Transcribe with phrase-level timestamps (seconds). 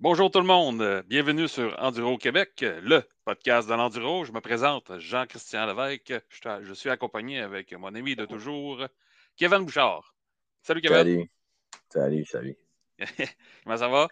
[0.00, 4.24] Bonjour tout le monde, bienvenue sur Enduro Québec, le podcast de l'Enduro.
[4.24, 6.12] Je me présente Jean-Christian Lévesque.
[6.62, 8.84] Je, suis accompagné avec mon ami de toujours,
[9.36, 10.14] Kevin Bouchard.
[10.62, 10.96] Salut Kevin.
[10.98, 11.30] Salut.
[11.88, 12.56] Salut, salut.
[13.64, 14.08] Comment ça va?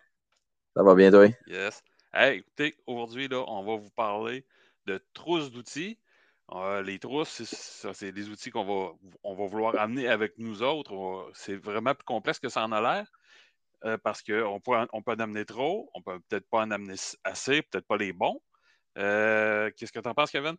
[0.76, 1.26] Ça va bien, toi?
[1.48, 1.82] Yes.
[2.14, 4.46] Hey, écoutez, aujourd'hui, on va vous parler
[4.86, 5.98] de trousses d'outils.
[6.52, 7.42] Euh, les trousses,
[7.92, 8.92] c'est des outils qu'on va,
[9.24, 11.28] on va vouloir amener avec nous autres.
[11.34, 13.10] C'est vraiment plus complexe que ça en a l'air.
[13.84, 16.94] Euh, parce qu'on peut, on peut en amener trop, on peut peut-être pas en amener
[17.24, 18.40] assez, peut-être pas les bons.
[18.96, 20.54] Euh, qu'est-ce que tu en penses, Kevin?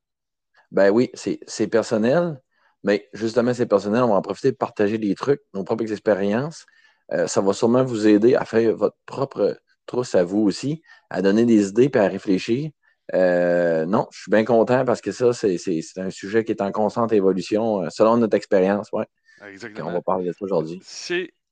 [0.71, 2.41] Ben oui, c'est personnel,
[2.83, 4.03] mais justement, c'est personnel.
[4.03, 6.65] On va en profiter de partager des trucs, nos propres expériences.
[7.13, 11.21] Euh, ça va sûrement vous aider à faire votre propre trousse à vous aussi, à
[11.21, 12.71] donner des idées et à réfléchir.
[13.13, 15.57] non, je suis bien content parce que ça, c'est
[15.97, 18.89] un sujet qui est en constante évolution selon notre expérience.
[18.91, 19.05] Ouais.
[19.47, 19.89] Exactement.
[19.89, 20.81] on va parler de ça aujourd'hui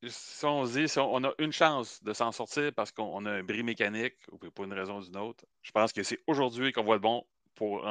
[0.08, 3.44] si on se dit, on a une chance de s'en sortir parce qu'on a un
[3.44, 6.84] bris mécanique ou pour une raison ou une autre, je pense que c'est aujourd'hui qu'on
[6.84, 7.88] voit le bon pour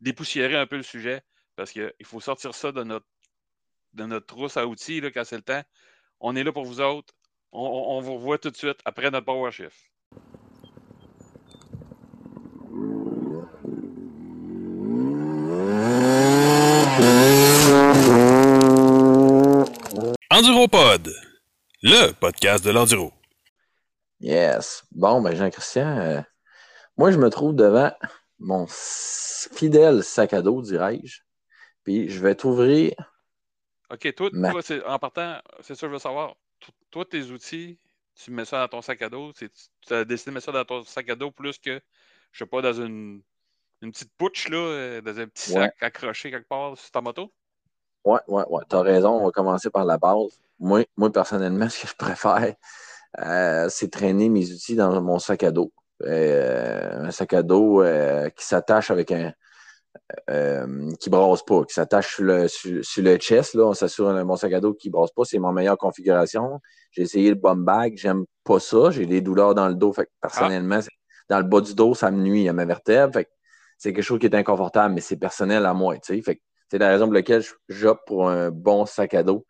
[0.00, 1.22] dépoussiérer un peu le sujet
[1.56, 3.06] parce qu'il faut sortir ça de notre,
[3.94, 5.62] de notre trousse à outils quand c'est le temps.
[6.20, 7.12] On est là pour vous autres.
[7.52, 9.76] On, on vous revoit tout de suite après notre Power Shift.
[20.30, 21.12] Enduropod
[21.82, 23.12] le podcast de l'enduro.
[24.20, 24.84] Yes.
[24.92, 26.20] Bon, ben Jean-Christian, euh,
[26.96, 27.92] moi je me trouve devant
[28.38, 31.20] mon fidèle sac à dos, dirais-je.
[31.84, 32.92] Puis je vais t'ouvrir.
[33.90, 34.30] OK, toi,
[34.86, 36.36] en partant, c'est ça que je veux savoir.
[36.90, 37.78] Toi, tes outils,
[38.14, 39.32] tu mets ça dans ton sac à dos.
[39.32, 39.48] Tu
[39.90, 41.80] as décidé de mettre ça dans ton sac à dos plus que,
[42.32, 43.22] je sais pas, dans une,
[43.80, 47.32] une petite pouche, là, euh, dans un petit sac accroché quelque part sur ta moto?
[48.04, 48.62] Ouais, ouais, ouais.
[48.68, 49.10] Tu as raison.
[49.20, 52.54] On va commencer par la base moi, moi, personnellement, ce que je préfère,
[53.20, 55.72] euh, c'est traîner mes outils dans mon sac à dos.
[56.04, 59.32] Euh, un sac à dos euh, qui s'attache avec un.
[61.00, 63.54] qui brasse pas, qui s'attache sur le, sur, le chest.
[63.54, 65.24] Là, on s'assure mon sac à dos qui brasse pas.
[65.24, 66.60] C'est mon meilleure configuration.
[66.92, 68.90] J'ai essayé le bomb bag, j'aime pas ça.
[68.90, 69.92] J'ai des douleurs dans le dos.
[69.92, 70.80] Fait personnellement,
[71.28, 73.14] dans le bas du dos, ça me nuit à ma vertèbre.
[73.14, 73.28] Fait
[73.78, 75.96] c'est quelque chose qui est inconfortable, mais c'est personnel à moi.
[76.02, 79.46] Fait c'est la raison pour laquelle j'opte pour un bon sac à dos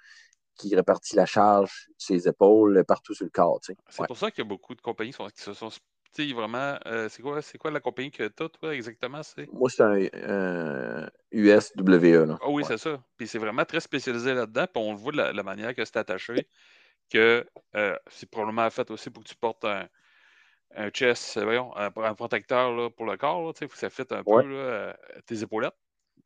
[0.56, 3.60] qui répartit la charge sur ses épaules partout sur le corps.
[3.62, 5.70] C'est pour ça qu'il y a beaucoup de compagnies qui se sont
[6.34, 6.78] vraiment.
[6.86, 9.20] Euh, c'est quoi, quoi la compagnie que tu as, toi, exactement?
[9.53, 12.36] Moi, c'est un, USWE.
[12.41, 13.03] Ah oui, c'est ça.
[13.16, 14.66] Puis c'est vraiment très spécialisé là-dedans.
[14.72, 16.47] Puis on le voit de la, manière que c'est attaché,
[17.10, 19.88] que euh, c'est probablement fait aussi pour que tu portes un,
[20.76, 23.47] un chest, voyons, un, protecteur là, pour le corps.
[23.47, 25.75] Là, que ça fit un peu là, tes épaulettes.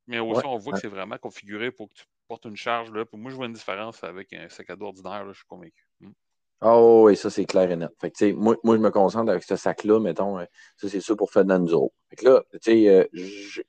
[0.07, 2.93] Mais aussi, on voit que c'est vraiment configuré pour que tu porte une charge.
[2.93, 3.05] Là.
[3.05, 5.87] Pour moi, je vois une différence avec un sac à dos ordinaire, je suis convaincu.
[6.01, 6.13] Hmm.
[6.61, 7.91] Oh oui, ça c'est clair et net.
[8.01, 10.45] Fait que, moi, moi, je me concentre avec ce sac-là, mettons, euh,
[10.79, 11.93] ça c'est sûr pour faire de l'enduro.
[12.09, 13.05] Fait que là, euh,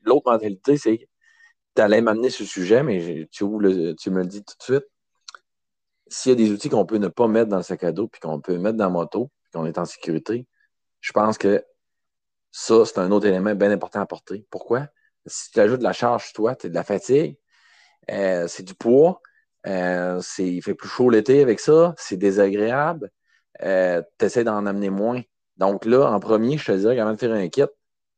[0.03, 1.03] l'autre mentalité, c'est que
[1.75, 4.85] tu allais m'amener ce sujet, mais tu, le, tu me le dis tout de suite.
[6.07, 8.07] S'il y a des outils qu'on peut ne pas mettre dans le sac à dos,
[8.07, 10.47] puis qu'on peut mettre dans la moto, puis qu'on est en sécurité,
[11.02, 11.66] je pense que
[12.52, 14.46] ça, c'est un autre élément bien important à porter.
[14.50, 14.88] Pourquoi?
[15.25, 17.37] Si tu ajoutes de la charge, toi, tu de la fatigue,
[18.11, 19.21] euh, c'est du poids.
[19.67, 21.93] Euh, il fait plus chaud l'été avec ça.
[21.97, 23.11] C'est désagréable.
[23.63, 25.21] Euh, tu essaies d'en amener moins.
[25.57, 27.63] Donc là, en premier, je te dirais de faire un kit,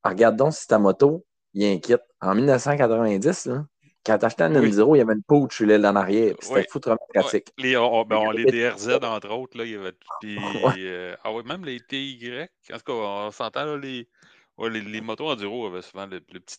[0.03, 1.95] regarde donc si ta moto, il y a un kit.
[2.19, 3.65] En 1990, là,
[4.03, 6.35] quand t'achetais un M0, il y avait une poutre sur l'aile en arrière.
[6.39, 7.49] C'était foutrement pratique.
[7.57, 9.91] Les, ben, les DRZ, entre autres, là, il y avait.
[10.21, 10.39] Puis,
[11.23, 12.47] ah ouais, même les TY.
[12.73, 14.07] En tout cas, on s'entend, les,
[14.59, 16.57] les, les, motos enduro avaient souvent le, le petit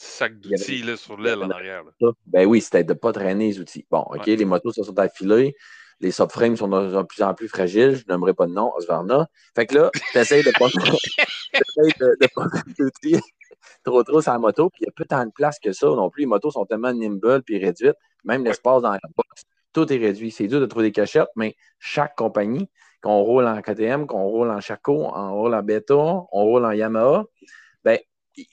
[0.00, 1.84] sac d'outils sur l'aile en arrière.
[2.26, 3.86] Ben oui, c'était de ne pas traîner les outils.
[3.90, 5.54] Bon, OK, les motos se sont affilées.
[6.00, 7.96] Les subframes sont de plus en plus fragiles.
[7.96, 9.26] Je n'aimerais pas de nom, Osvarna.
[9.56, 10.68] Fait que là, tu essaies de pas,
[12.00, 12.46] de, de pas
[12.78, 13.20] d'outils
[13.84, 14.70] trop trop sur la moto.
[14.70, 16.20] Puis il n'y a pas tant de place que ça non plus.
[16.20, 17.96] Les motos sont tellement nimble et réduites.
[18.24, 19.42] Même l'espace dans la box,
[19.72, 20.30] tout est réduit.
[20.30, 22.68] C'est dur de trouver des cachettes, mais chaque compagnie,
[23.00, 26.72] qu'on roule en KTM, qu'on roule en Chaco, on roule en Beta, on roule en
[26.72, 27.24] Yamaha,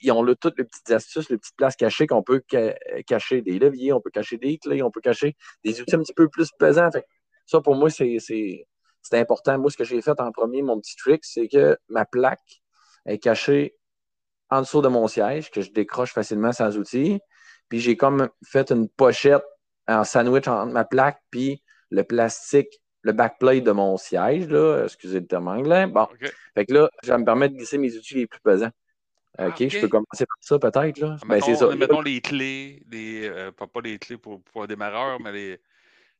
[0.00, 2.42] ils ont le, toutes les petites astuces, les petites places cachées qu'on peut
[3.06, 6.14] cacher des leviers, on peut cacher des clés, on peut cacher des outils un petit
[6.14, 6.90] peu plus pesants.
[7.46, 8.64] ça, pour moi, c'est
[9.12, 9.58] important.
[9.58, 12.62] Moi, ce que j'ai fait en premier, mon petit trick, c'est que ma plaque
[13.06, 13.76] est cachée
[14.50, 17.20] en dessous de mon siège, que je décroche facilement sans outils.
[17.68, 19.44] Puis j'ai comme fait une pochette
[19.88, 24.84] en sandwich entre ma plaque puis le plastique, le backplate de mon siège, là.
[24.84, 25.86] Excusez le terme anglais.
[25.86, 26.08] Bon.
[26.54, 28.70] Fait que là, ça me permettre de glisser mes outils les plus pesants.
[29.38, 30.98] Ah, OK, je peux commencer par ça peut-être.
[30.98, 31.16] Là.
[31.22, 31.76] Ben, mettons, c'est ça.
[31.76, 35.60] mettons les clés, euh, pas, les clés pour, pour un démarreur, mais les,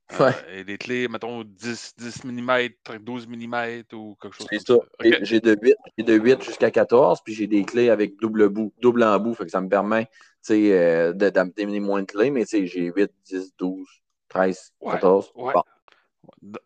[0.20, 2.68] Euh, clés, mettons, 10, 10 mm,
[3.00, 5.18] 12 mm ou quelque chose comme ça.
[5.22, 9.02] J'ai de 8, de 8 jusqu'à 14, puis j'ai des clés avec double bout, double
[9.02, 9.34] embout.
[9.34, 10.08] Fait que ça me permet
[10.50, 13.88] euh, d'amener moins de clés, mais j'ai 8, 10, 12,
[14.28, 15.32] 13, 14.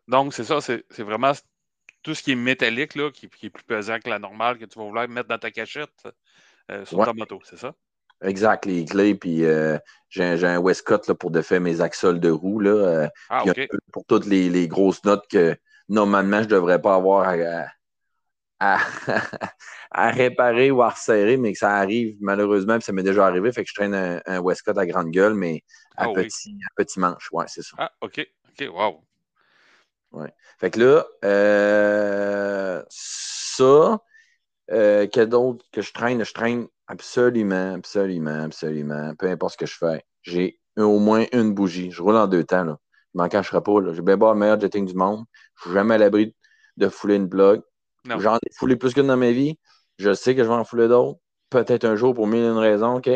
[0.07, 1.33] Donc, c'est ça, c'est vraiment
[2.03, 4.79] tout ce qui est métallique, là, qui, est plus pesant que la normale, que tu
[4.79, 6.09] vas vouloir mettre dans ta cachette
[6.71, 7.75] euh, sur ta moto, c'est ça?
[8.23, 9.79] Exact, les clés, puis euh,
[10.11, 12.61] j'ai un, Westcott là, pour défaire mes axoles de roue.
[12.61, 13.45] Là, euh, ah,
[13.93, 15.57] Pour toutes les, grosses notes que
[15.89, 17.27] normalement je ne devrais pas avoir
[18.61, 23.51] à, réparer ou à resserrer, mais que ça arrive malheureusement, puis ça m'est déjà arrivé.
[23.53, 25.65] Fait que je traîne un, Westcott à grande gueule, mais
[25.97, 27.31] à, ah petit, petit manche.
[27.33, 27.75] Ouais, c'est ça.
[27.79, 28.21] Ah, OK.
[28.51, 29.03] OK, wow.
[30.13, 30.33] Ouais.
[30.59, 34.01] Fait que là, euh, ça,
[34.71, 36.25] quel d'autre que je traîne?
[36.25, 39.15] Je traîne Absolument, absolument, absolument.
[39.17, 40.05] Peu importe ce que je fais.
[40.23, 41.93] J'ai au moins une bougie.
[41.93, 42.65] Je roule en deux temps.
[42.65, 42.79] Là.
[43.15, 43.73] Je m'en cacherai pas.
[43.93, 45.25] J'ai bien beau le meilleur jetting du monde.
[45.55, 46.35] Je suis jamais à l'abri
[46.77, 47.63] de fouler une plug.
[48.07, 49.57] J'en ai foulé plus qu'une dans ma vie.
[49.99, 51.21] Je sais que je vais en fouler d'autres.
[51.49, 53.11] Peut-être un jour pour mille et une raisons, OK?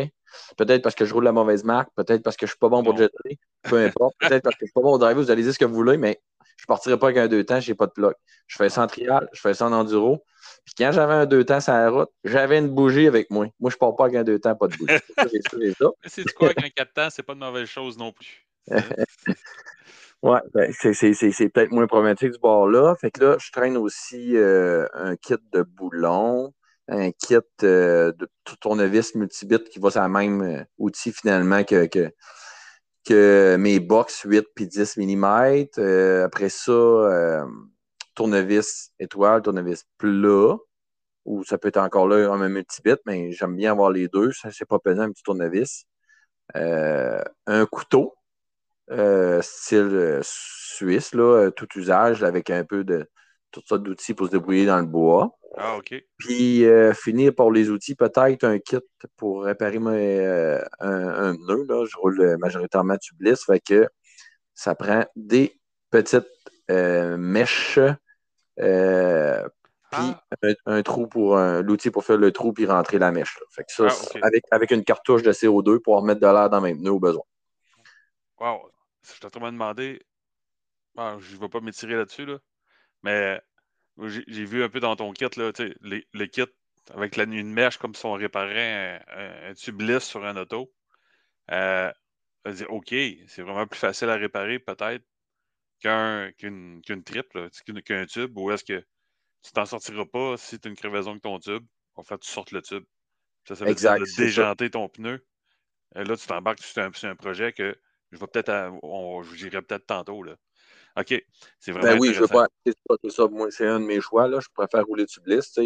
[0.57, 1.89] Peut-être parce que je roule la mauvaise marque.
[1.97, 3.39] Peut-être parce que je suis pas bon pour jeter.
[3.63, 4.15] Peu importe.
[4.19, 5.21] Peut-être parce que je suis pas bon au driver.
[5.21, 6.21] Vous allez dire ce que vous voulez, mais
[6.57, 7.59] je ne partirai pas avec un deux temps.
[7.59, 8.13] Je n'ai pas de plug.
[8.47, 9.27] Je fais ça en trial.
[9.33, 10.23] Je fais ça en enduro.
[10.65, 13.47] Puis quand j'avais un deux temps sur la route, j'avais une bougie avec moi.
[13.59, 14.93] Moi, je ne pars pas avec un deux temps, pas de bougie.
[16.07, 18.45] C'est quoi avec un quatre temps, c'est pas une mauvaise chose non plus.
[20.23, 22.95] ouais, ben, c'est peut-être moins problématique du bord-là.
[22.99, 26.51] Fait que là, je traîne aussi euh, un kit de boulons,
[26.87, 28.27] un kit euh, de
[28.59, 32.11] tournevis multibit qui va sur le même euh, outil finalement que, que,
[33.07, 36.23] que, mes box 8 puis 10 mm.
[36.23, 37.45] après ça,
[38.15, 40.55] tournevis étoile, tournevis plat,
[41.25, 44.31] ou ça peut être encore là un multibit, mais j'aime bien avoir les deux.
[44.31, 45.85] Ça, c'est pas pesant, un petit tournevis.
[46.55, 48.15] Euh, un couteau,
[48.91, 53.09] euh, style euh, suisse, là, tout usage, avec un peu de
[53.51, 55.35] toutes sortes d'outils pour se débrouiller dans le bois.
[55.57, 55.95] Ah, OK.
[56.17, 58.77] Puis finir par les outils, peut-être un kit
[59.15, 59.77] pour réparer
[60.79, 61.65] un, nœud.
[61.67, 61.85] Là.
[61.85, 63.87] Je roule majoritairement tubeless, fait que
[64.53, 65.57] ça prend des
[65.89, 66.27] petites
[66.69, 67.79] mèches
[68.59, 69.47] euh,
[69.91, 70.47] puis ah.
[70.65, 73.37] un, trou pour l'outil pour faire le trou puis rentrer la mèche.
[73.51, 76.61] Fait que ça, ah, avec, avec une cartouche de CO2 pour remettre de l'air dans
[76.61, 77.23] mes pneus au besoin.
[78.39, 78.71] Wow.
[79.03, 80.01] Je t'ai trop demandé.
[80.97, 82.37] je ne vais pas m'étirer là-dessus, là.
[83.03, 83.41] mais
[83.97, 86.43] j'ai vu un peu dans ton kit là, le kit
[86.93, 90.71] avec la, une mèche comme si on réparait un, tube lisse sur un auto.
[91.51, 91.91] Euh,
[92.69, 95.03] OK, c'est vraiment plus facile à réparer peut-être
[95.81, 97.49] qu'une qu triple,
[97.85, 98.83] qu'un tube, ou est-ce que
[99.43, 101.65] tu t'en sortiras pas si tu as une crevaison avec ton tube?
[101.95, 102.83] En fait, tu sortes le tube.
[103.47, 105.23] Ça, ça veut dire de déjanter ton pneu.
[105.95, 107.75] Et là, tu t'embarques sur un, un, projet que
[108.11, 108.73] je vais peut-être,
[109.35, 110.23] j'irai peut-être tantôt.
[110.23, 110.35] Là.
[110.97, 111.23] OK.
[111.59, 111.93] C'est vraiment.
[111.93, 112.47] Ben oui, je veux pas.
[112.65, 114.27] C'est ça, Moi, c'est un de mes choix.
[114.27, 114.39] Là.
[114.39, 115.57] Je préfère rouler tubeless.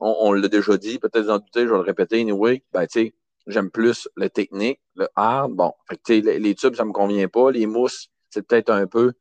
[0.00, 2.20] On, on l'a déjà dit, peut-être en douter, je vais le répéter.
[2.20, 3.14] Anyway, ben, tu sais,
[3.46, 5.52] j'aime plus le technique, le hard.
[5.52, 7.50] Bon, fait que, les, les tubes, ça me convient pas.
[7.50, 9.14] Les mousses, c'est peut-être un peu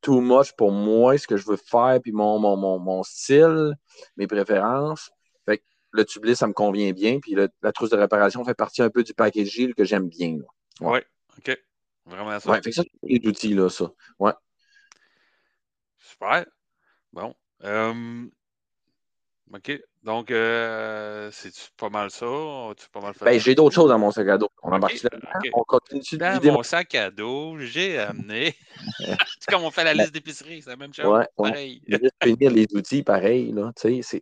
[0.00, 3.74] too much pour moi, ce que je veux faire, puis mon, mon, mon, style,
[4.16, 5.10] mes préférences.
[5.44, 8.82] Fait que le tubeless, ça me convient bien, puis la trousse de réparation fait partie
[8.82, 10.38] un peu du packaging que j'aime bien.
[10.80, 11.06] Oui, ouais,
[11.38, 11.58] OK.
[12.06, 12.50] Vraiment ça.
[12.50, 13.90] Ouais, fait que ça, c'est d'outils, là, ça.
[14.18, 14.32] Ouais.
[15.98, 16.46] Super.
[17.12, 17.34] Bon.
[17.64, 18.26] Euh,
[19.54, 19.80] OK.
[20.02, 22.26] Donc, euh, c'est pas mal ça?
[22.92, 24.48] Pas mal ben, j'ai d'autres choses dans mon sac à dos.
[24.62, 25.06] On embarque
[25.54, 28.54] On continue Dans mon sac à dos, j'ai amené.
[28.98, 31.06] c'est comme on fait la liste d'épicerie, c'est la même chose.
[31.06, 31.82] Ouais, pareil.
[31.86, 33.52] Juste finir les outils, pareil.
[33.52, 33.72] Là,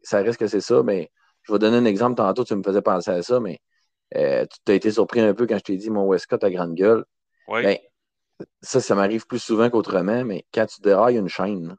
[0.02, 1.10] ça reste que c'est ça, mais
[1.42, 2.16] je vais donner un exemple.
[2.16, 3.60] Tantôt, tu me faisais penser à ça, mais
[4.14, 6.74] euh, tu as été surpris un peu quand je t'ai dit mon Westcott à grande
[6.74, 7.04] gueule.
[7.48, 7.62] Oui.
[7.62, 7.78] Ben,
[8.60, 11.76] ça, ça m'arrive plus souvent qu'autrement, mais quand tu dérailles une chaîne,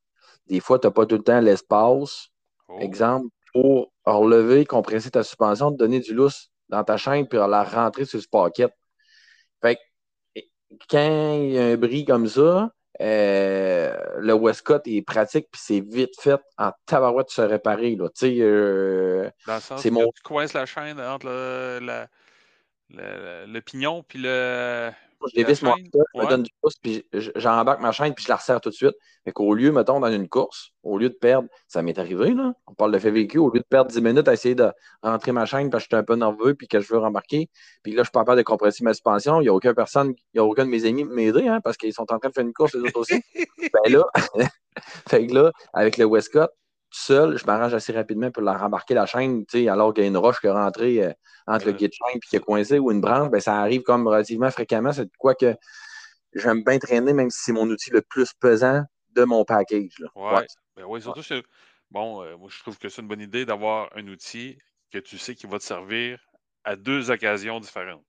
[0.48, 2.30] des fois, tu n'as pas tout le temps l'espace.
[2.70, 2.80] Oh.
[2.80, 3.30] Exemple,
[3.62, 8.06] pour relever, compresser ta suspension, te donner du lousse dans ta chaîne, puis la rentrer
[8.06, 8.68] sur ce paquet.
[9.64, 9.78] Fait
[10.36, 10.42] que,
[10.88, 12.70] quand il y a un bris comme ça,
[13.02, 17.96] euh, le Westcott est pratique, puis c'est vite fait en tabarouette de se réparer.
[17.96, 18.10] Là.
[18.24, 20.06] Euh, dans le sens que mon...
[20.16, 22.06] tu coinces la chaîne entre le,
[22.92, 24.92] le pignon puis le,
[25.25, 27.03] je dévisse mon je me donne du pouce, puis
[27.36, 28.95] j'embarque ma chaîne, puis je la resserre tout de suite.
[29.25, 32.53] Fait qu'au lieu, mettons, dans une course, au lieu de perdre, ça m'est arrivé, là,
[32.67, 34.71] on parle de fait vécu, au lieu de perdre 10 minutes à essayer de
[35.01, 37.50] rentrer ma chaîne parce que j'étais un peu nerveux, puis que je veux rembarquer,
[37.83, 40.38] puis là, je peux pas de compresser ma suspension, il n'y a aucune personne, il
[40.38, 42.45] n'y a aucun de mes amis m'aider, hein, parce qu'ils sont en train de faire
[42.45, 43.21] une course, les autres aussi.
[43.74, 44.05] ben là,
[45.09, 46.51] fait que là, avec le Westcott,
[46.89, 50.17] seul, je m'arrange assez rapidement pour la rembarquer la chaîne, alors qu'il y a une
[50.17, 51.13] roche qui est rentrée euh,
[51.46, 54.08] entre le guide chaîne et qui est coincé ou une branche, ben, ça arrive comme
[54.08, 54.91] relativement fréquemment.
[54.91, 55.56] C'est quoi que
[56.34, 60.00] j'aime bien traîner, même si c'est mon outil le plus pesant de mon package.
[60.00, 60.10] Là.
[60.15, 60.48] Ouais.
[60.75, 61.22] Ben oui, surtout,
[61.89, 64.58] bon, euh, moi, je trouve que c'est une bonne idée d'avoir un outil
[64.91, 66.20] que tu sais qui va te servir
[66.63, 68.06] à deux occasions différentes.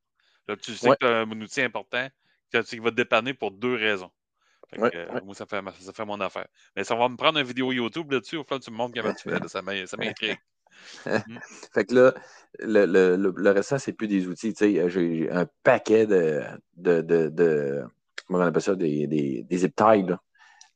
[0.46, 2.08] Là, tu sais que tu as un outil important
[2.50, 4.10] qui va te dépanner pour deux raisons.
[4.76, 6.46] Euh, moi, ça fait, ça fait mon affaire.
[6.76, 8.36] Mais ça va me prendre une vidéo YouTube là-dessus.
[8.36, 9.48] Au fond, tu me montres comment tu fais.
[9.48, 9.62] ça
[9.98, 10.38] m'intrigue.
[11.04, 11.38] Mm.
[11.74, 12.14] fait que là,
[12.60, 14.54] le, le, le, restant, c'est plus des outils.
[14.56, 16.42] J'ai un paquet de,
[16.76, 17.82] de, de, de,
[18.26, 20.20] comment on appelle ça, des, des, des zip ties, là.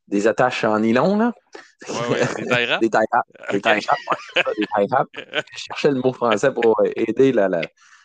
[0.08, 1.16] des attaches en nylon.
[1.16, 1.32] Là.
[1.88, 2.20] Ouais,
[2.80, 2.98] des tie
[3.52, 3.70] des tie
[4.58, 4.86] Des tie
[5.52, 7.62] Je cherchais le mot français pour aider la, la,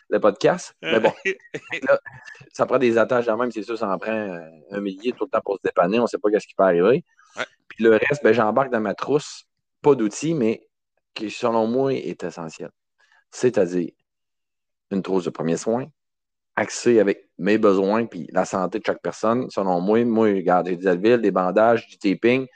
[0.08, 0.74] le podcast.
[0.82, 1.12] Mais bon,
[1.82, 2.00] là,
[2.52, 4.38] ça prend des attaches quand même, c'est sûr, ça en prend euh,
[4.70, 5.98] un millier tout le temps pour se dépanner.
[5.98, 7.04] On ne sait pas ce qui peut arriver.
[7.68, 9.44] Puis le reste, ben, j'embarque dans ma trousse,
[9.82, 10.66] pas d'outils, mais
[11.14, 12.70] qui, selon moi, est essentiel.
[13.30, 13.90] C'est-à-dire
[14.90, 15.86] une trousse de premiers soins,
[16.56, 19.48] axée avec mes besoins puis la santé de chaque personne.
[19.50, 22.46] Selon moi, moi, regarde, j'ai des Advil, des bandages, du taping,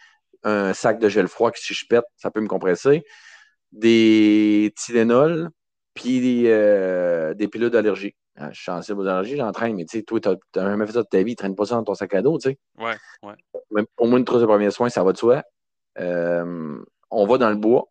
[0.43, 3.05] un sac de gel froid qui, si je pète, ça peut me compresser,
[3.71, 5.51] des Tylenol,
[5.95, 8.15] puis euh, des pilules d'allergie.
[8.37, 10.93] Ah, je suis sensible aux allergies, j'entraîne, mais tu sais, toi, tu n'as jamais fait
[10.93, 12.59] ça de ta vie, tu traînes pas ça dans ton sac à dos, tu sais.
[12.79, 13.35] Ouais, ouais.
[13.71, 15.43] Même pour moi, une trousse de premiers soins, ça va de soi.
[15.99, 17.91] Euh, on va dans le bois.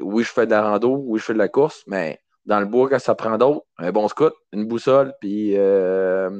[0.00, 2.66] Oui, je fais de la rando, oui, je fais de la course, mais dans le
[2.66, 5.58] bois, quand ça prend d'autres, un bon scout, une boussole, puis.
[5.58, 6.30] Euh...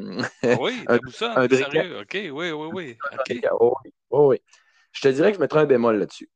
[0.61, 2.01] Oui, un, boussole, un sérieux.
[2.01, 2.99] OK, oui, oui, oui.
[3.59, 4.41] Oh, oui, oui.
[4.93, 6.31] Je te dirais que je mettrais un bémol là-dessus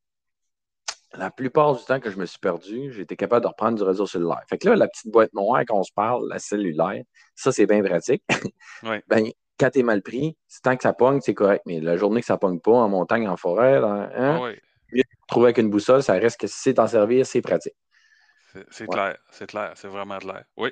[1.14, 4.06] la plupart du temps que je me suis perdu, été capable de reprendre du réseau
[4.06, 4.42] cellulaire.
[4.48, 7.02] Fait que là, la petite boîte noire qu'on se parle, la cellulaire,
[7.34, 8.22] ça, c'est bien pratique.
[8.82, 11.62] ben, quand t'es mal pris, tant que ça pogne, c'est correct.
[11.66, 14.50] Mais la journée que ça pogne pas, en montagne, en forêt, hein, ah
[15.26, 17.76] trouver avec une boussole, ça reste que si c'est en servir, c'est pratique.
[18.70, 20.44] C'est clair, c'est clair, c'est vraiment clair.
[20.56, 20.70] Oui.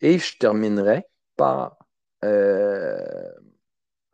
[0.00, 1.02] Et je terminerai
[1.36, 1.76] par
[2.24, 3.32] euh,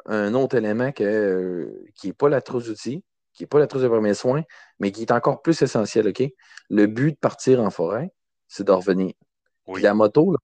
[0.06, 3.82] un autre élément que, qui n'est pas la trousse d'outils, qui n'est pas la trousse
[3.82, 4.42] de premiers soins,
[4.78, 6.22] mais qui est encore plus essentiel, OK?
[6.70, 8.12] Le but de partir en forêt,
[8.48, 9.12] c'est de revenir.
[9.66, 10.38] la moto, là,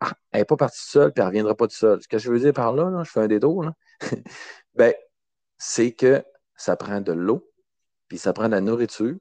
[0.00, 2.02] ah, elle n'est pas partie seule, puis elle ne reviendra pas toute seule.
[2.02, 3.74] Ce que je veux dire par là, je fais un détour, là,
[4.74, 4.94] ben,
[5.58, 6.24] c'est que
[6.56, 7.50] ça prend de l'eau,
[8.08, 9.16] puis ça prend de la nourriture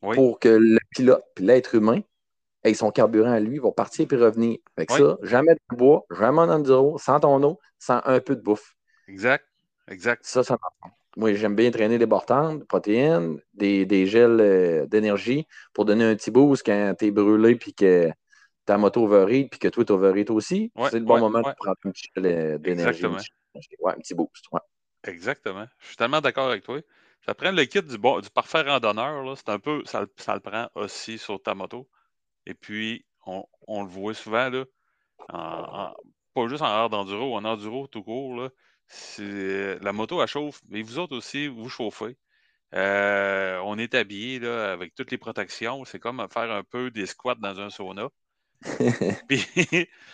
[0.00, 2.00] pour que le pilote, puis l'être humain,
[2.62, 4.58] ait son carburant à lui, va partir puis revenir.
[4.76, 8.36] Fait que ça, jamais de bois, jamais en enduro, sans ton eau, sans un peu
[8.36, 8.76] de bouffe.
[9.08, 9.44] Exact.
[9.88, 10.24] Exact.
[10.24, 10.96] Ça, ça m'apprend.
[11.16, 16.04] Moi, j'aime bien traîner des bortantes, des protéines, des, des gels euh, d'énergie pour donner
[16.04, 18.10] un petit boost quand tu es brûlé puis que
[18.64, 20.70] ta moto overheat puis que toi, tu overheat aussi.
[20.90, 23.04] c'est le bon moment de prendre un petit gel euh, d'énergie.
[23.06, 24.46] Ouais, un petit boost.
[25.04, 25.66] Exactement.
[25.80, 26.80] Je suis tellement d'accord avec toi.
[27.26, 29.36] Ça prend le kit du, bon, du parfait randonneur.
[29.36, 31.88] C'est un peu, ça, ça, le prend aussi sur ta moto.
[32.46, 34.64] Et puis, on, on le voit souvent, là,
[36.34, 38.36] pas juste en hors d'enduro, en enduro tout court.
[38.36, 38.50] Là,
[39.18, 42.16] la moto, elle chauffe, mais vous autres aussi, vous chauffez.
[42.74, 45.84] Euh, on est habillé là, avec toutes les protections.
[45.84, 48.08] C'est comme faire un peu des squats dans un sauna.
[49.28, 49.46] Puis,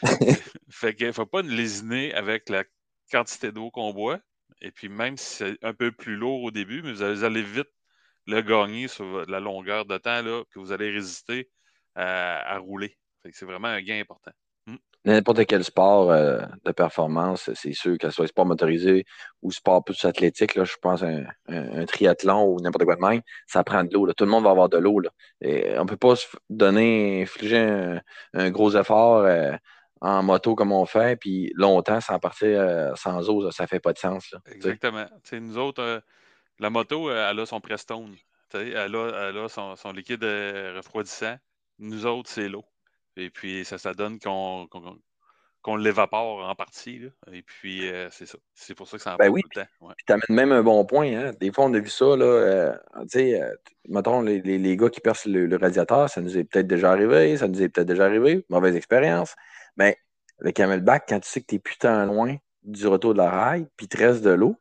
[0.70, 2.64] fait qu'il ne faut pas nous lésiner avec la
[3.10, 4.20] quantité d'eau qu'on boit.
[4.62, 7.68] Et puis, même si c'est un peu plus lourd au début, mais vous allez, vite
[8.26, 11.50] le gagner sur la longueur de temps là, que vous allez résister
[11.94, 12.98] à, à rouler.
[13.32, 14.32] c'est vraiment un gain important.
[15.06, 19.04] N'importe quel sport euh, de performance, c'est sûr, que ce soit sport motorisé
[19.40, 23.62] ou sport plus athlétique, là, je pense un, triathlon ou n'importe quoi de même, ça
[23.62, 24.12] prend de l'eau.
[24.12, 25.00] Tout le monde va avoir de l'eau.
[25.42, 28.00] on ne peut pas se donner, infliger
[28.34, 29.52] un, gros effort euh,
[30.00, 33.80] en moto comme on fait, puis longtemps sans partir euh, sans eau, ça ne fait
[33.80, 34.34] pas de sens.
[34.50, 35.06] Exactement.
[35.32, 36.02] nous autres,
[36.58, 38.16] la moto, elle a son Prestone.
[38.52, 41.36] Elle a, son liquide refroidissant.
[41.78, 42.64] Nous autres, c'est l'eau.
[43.16, 47.02] Et puis, ça, ça donne qu'on l'évapore en partie.
[47.32, 48.38] Et puis, euh, c'est ça.
[48.54, 49.94] C'est pour ça que ça en ben oui, tout le temps.
[50.06, 51.08] Tu amènes même un bon point.
[51.12, 51.32] Hein.
[51.40, 52.04] Des fois, on a vu ça.
[52.16, 53.54] Là, euh, tu sais, euh,
[53.88, 57.36] mettons, les, les, gars qui percent le, radiateur, ça nous est peut-être déjà arrivé.
[57.36, 58.44] Ça nous est peut-être déjà arrivé.
[58.48, 59.34] Mauvaise expérience.
[59.76, 59.96] Mais
[60.38, 63.66] le camelback, quand tu sais que tu es putain loin du retour de la rail,
[63.76, 64.56] puis tu restes de l'eau,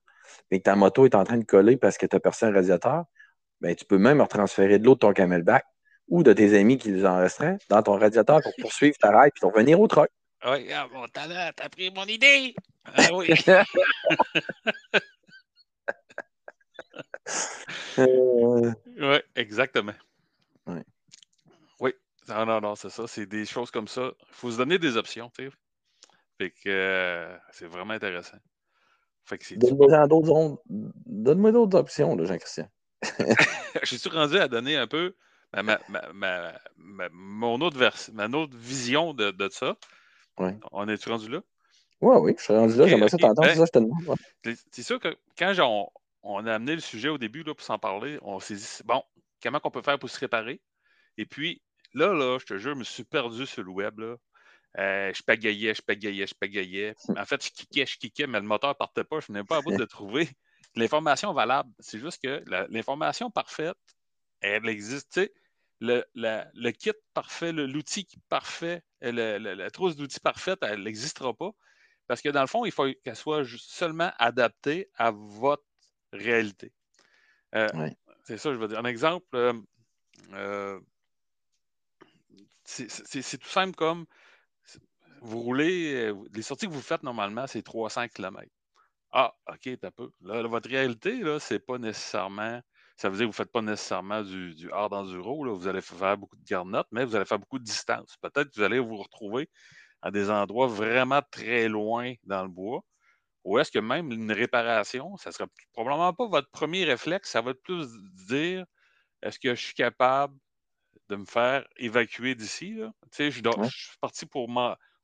[0.49, 2.53] mais que ta moto est en train de coller parce que tu as percé un
[2.53, 3.05] radiateur,
[3.61, 5.65] ben, tu peux même retransférer de l'eau de ton camelback
[6.07, 9.31] ou de tes amis qui les en resteraient dans ton radiateur pour poursuivre ta ride
[9.35, 10.09] et pour revenir au truck.
[10.45, 12.53] Oui, ah, bon talent, t'as pris mon idée.
[12.85, 13.29] Ah oui.
[17.97, 18.73] euh...
[18.99, 19.95] Oui, exactement.
[20.67, 20.81] Oui.
[21.79, 21.93] Oui.
[22.27, 23.07] Non, non, non, c'est ça.
[23.07, 24.11] C'est des choses comme ça.
[24.19, 25.51] Il faut se donner des options, tu sais.
[26.37, 28.37] Fait que euh, c'est vraiment intéressant.
[29.55, 32.69] Donne-moi d'autres Donne d'autres options, Jean-Christian.
[33.83, 35.15] Je suis rendu à donner un peu
[35.63, 35.79] ma,
[37.11, 37.77] mon autre
[38.13, 39.75] ma autre vision de, de ça.
[40.37, 40.57] Ouais.
[40.71, 41.41] On est-tu rendu là?
[42.01, 44.17] Oui, oui, je suis rendu là, j'aimerais ça t'entendre, c'est ça, je te demande.
[44.71, 45.91] C'est sûr que quand
[46.23, 49.01] on, a amené le sujet au début là, pour s'en parler, on s'est dit, bon,
[49.41, 50.61] comment on peut faire pour se réparer?
[51.17, 51.61] Et puis,
[51.93, 53.99] là, là, je te jure, je me suis perdu sur le web.
[53.99, 54.15] Là.
[54.77, 56.95] Euh, je pagayais, je pagayais, je pagayais.
[57.17, 59.19] En fait, je kickais, je kickais, mais le moteur ne partait pas.
[59.21, 60.29] Je n'ai pas à bout de trouver
[60.75, 61.71] l'information valable.
[61.79, 63.77] C'est juste que l'information parfaite,
[64.41, 65.21] elle existe.
[65.81, 71.51] Le, le, kit parfait, l'outil parfait, la trousse d'outils parfaite, elle n'existera pas.
[72.07, 75.65] Parce que dans le fond, il faut qu'elle soit seulement adaptée à votre
[76.13, 76.71] réalité.
[77.55, 77.67] Euh,
[78.23, 78.79] c'est ça, je veux dire.
[78.79, 79.53] Un exemple, euh,
[80.33, 80.79] euh,
[82.63, 84.05] c'est tout simple comme
[85.21, 88.47] vous roulez, les sorties que vous faites normalement, c'est 300 km.
[89.11, 90.11] Ah, OK, t'as peu.
[90.21, 92.61] Là, votre réalité, là, c'est pas nécessairement.
[92.95, 95.43] Ça veut dire que vous ne faites pas nécessairement du, du hard enduro.
[95.43, 95.53] Là.
[95.53, 98.15] Vous allez faire beaucoup de garnottes, mais vous allez faire beaucoup de distance.
[98.21, 99.49] Peut-être que vous allez vous retrouver
[100.01, 102.83] à des endroits vraiment très loin dans le bois.
[103.43, 107.41] Ou est-ce que même une réparation, ça ne sera probablement pas votre premier réflexe, ça
[107.41, 107.87] va être plus
[108.27, 108.65] dire
[109.21, 110.35] est-ce que je suis capable
[111.09, 112.75] de me faire évacuer d'ici?
[112.77, 114.49] Tu sais, je, suis parti pour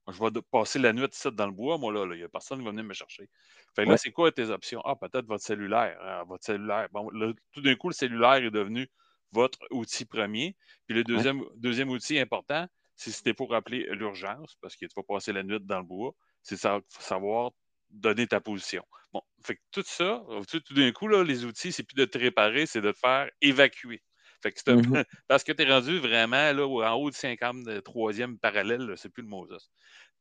[0.08, 2.60] Je vais passer la nuit ici dans le bois, moi là, il n'y a personne
[2.60, 3.30] qui va venir me chercher.
[3.76, 4.82] Fait là, c'est quoi tes options?
[4.84, 5.98] Ah, peut-être votre cellulaire.
[6.02, 6.88] Hein, votre cellulaire.
[6.92, 7.10] Bon,
[7.54, 8.90] tout d'un coup, le cellulaire est devenu
[9.32, 10.58] votre outil premier.
[10.88, 15.04] Puis le deuxième, deuxième outil important, si c'était pour appeler l'urgence, parce que tu vas
[15.04, 17.52] passer la nuit dans le bois, c'est savoir
[17.90, 18.84] donner ta position.
[19.14, 22.18] Bon, fait que tout ça, tout, d'un coup, là, les outils, c'est plus de te
[22.18, 24.02] réparer, c'est de te faire évacuer.
[24.42, 25.06] Fait que c'est mm-hmm.
[25.28, 29.10] parce que tu es rendu vraiment là, en haut de 50 de troisième parallèle, c'est
[29.10, 29.72] plus le Moses.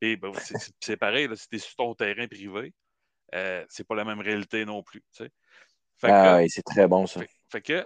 [0.00, 0.32] Et ben,
[0.80, 2.72] c'est pareil, là, si tu es sur ton terrain privé,
[3.34, 5.02] euh, c'est pas la même réalité non plus.
[6.02, 7.20] ah oui, c'est très bon ça.
[7.50, 7.84] Fait, que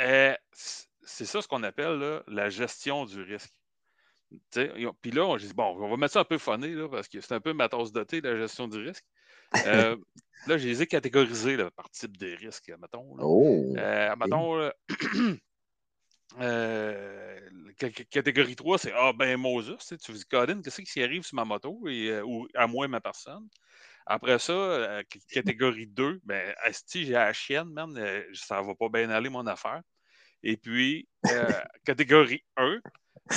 [0.00, 3.52] euh, c'est ça ce qu'on appelle la gestion du risque.
[4.50, 7.20] Puis là, on dit, bon, on va mettre ça un peu funny, là, parce que
[7.20, 9.04] c'est un peu ma tasse de thé, la gestion du risque.
[9.66, 9.96] Euh,
[10.46, 13.16] là, je les ai catégorisés par type de risque, mettons.
[13.20, 14.70] Oh, euh, mettons,
[16.40, 17.38] euh,
[18.10, 19.94] catégorie 3, c'est Ah, ben, Moses.
[20.02, 23.00] Tu dis, Colin, qu'est-ce qui arrive sur ma moto et, ou à moi et ma
[23.00, 23.48] personne?
[24.06, 27.98] Après ça, catégorie 2, ben, si j'ai la chienne, même,
[28.34, 29.80] ça va pas bien aller mon affaire.
[30.42, 31.08] Et puis,
[31.84, 32.80] catégorie 1,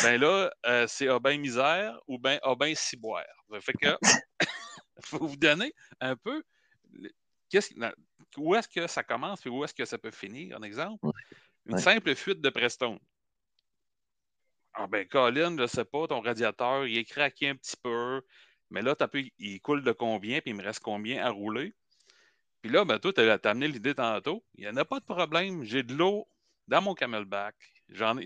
[0.03, 3.23] ben là, euh, c'est Aubin Misère ou bien Aubin Ciboire.
[3.61, 3.97] Fait que,
[5.01, 6.43] faut vous donner un peu
[8.37, 10.57] où est-ce que ça commence et où est-ce que ça peut finir.
[10.57, 11.07] Un exemple,
[11.67, 12.99] une simple fuite de Preston.
[14.73, 18.21] Ah ben, Colin, je ne sais pas, ton radiateur, il est craqué un petit peu,
[18.69, 21.73] mais là, as pu, il coule de combien, puis il me reste combien à rouler?
[22.61, 24.43] Puis là, ben, toi, tu as, amené l'idée tantôt.
[24.55, 25.63] Il n'y en a pas de problème.
[25.63, 26.27] J'ai de l'eau
[26.67, 27.55] dans mon camelback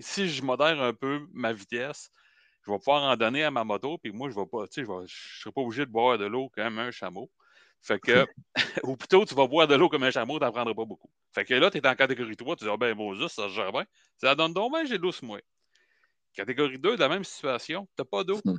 [0.00, 2.10] si je modère un peu ma vitesse,
[2.62, 5.06] je vais pouvoir en donner à ma moto, puis moi, je ne pas, je ne
[5.06, 7.30] serai pas obligé de boire de l'eau comme un chameau.
[7.80, 8.26] Fait que,
[8.84, 11.10] ou plutôt, tu vas boire de l'eau comme un chameau, tu n'en prendras pas beaucoup.
[11.32, 13.54] Fait que là, tu es en catégorie 3, tu dis, ah ben, bon, ça se
[13.54, 13.86] gère bien.
[14.18, 15.40] Ça donne donc bien, j'ai de l'eau sur moi.
[16.34, 18.40] Catégorie 2, de la même situation, tu n'as pas d'eau.
[18.44, 18.58] Hmm.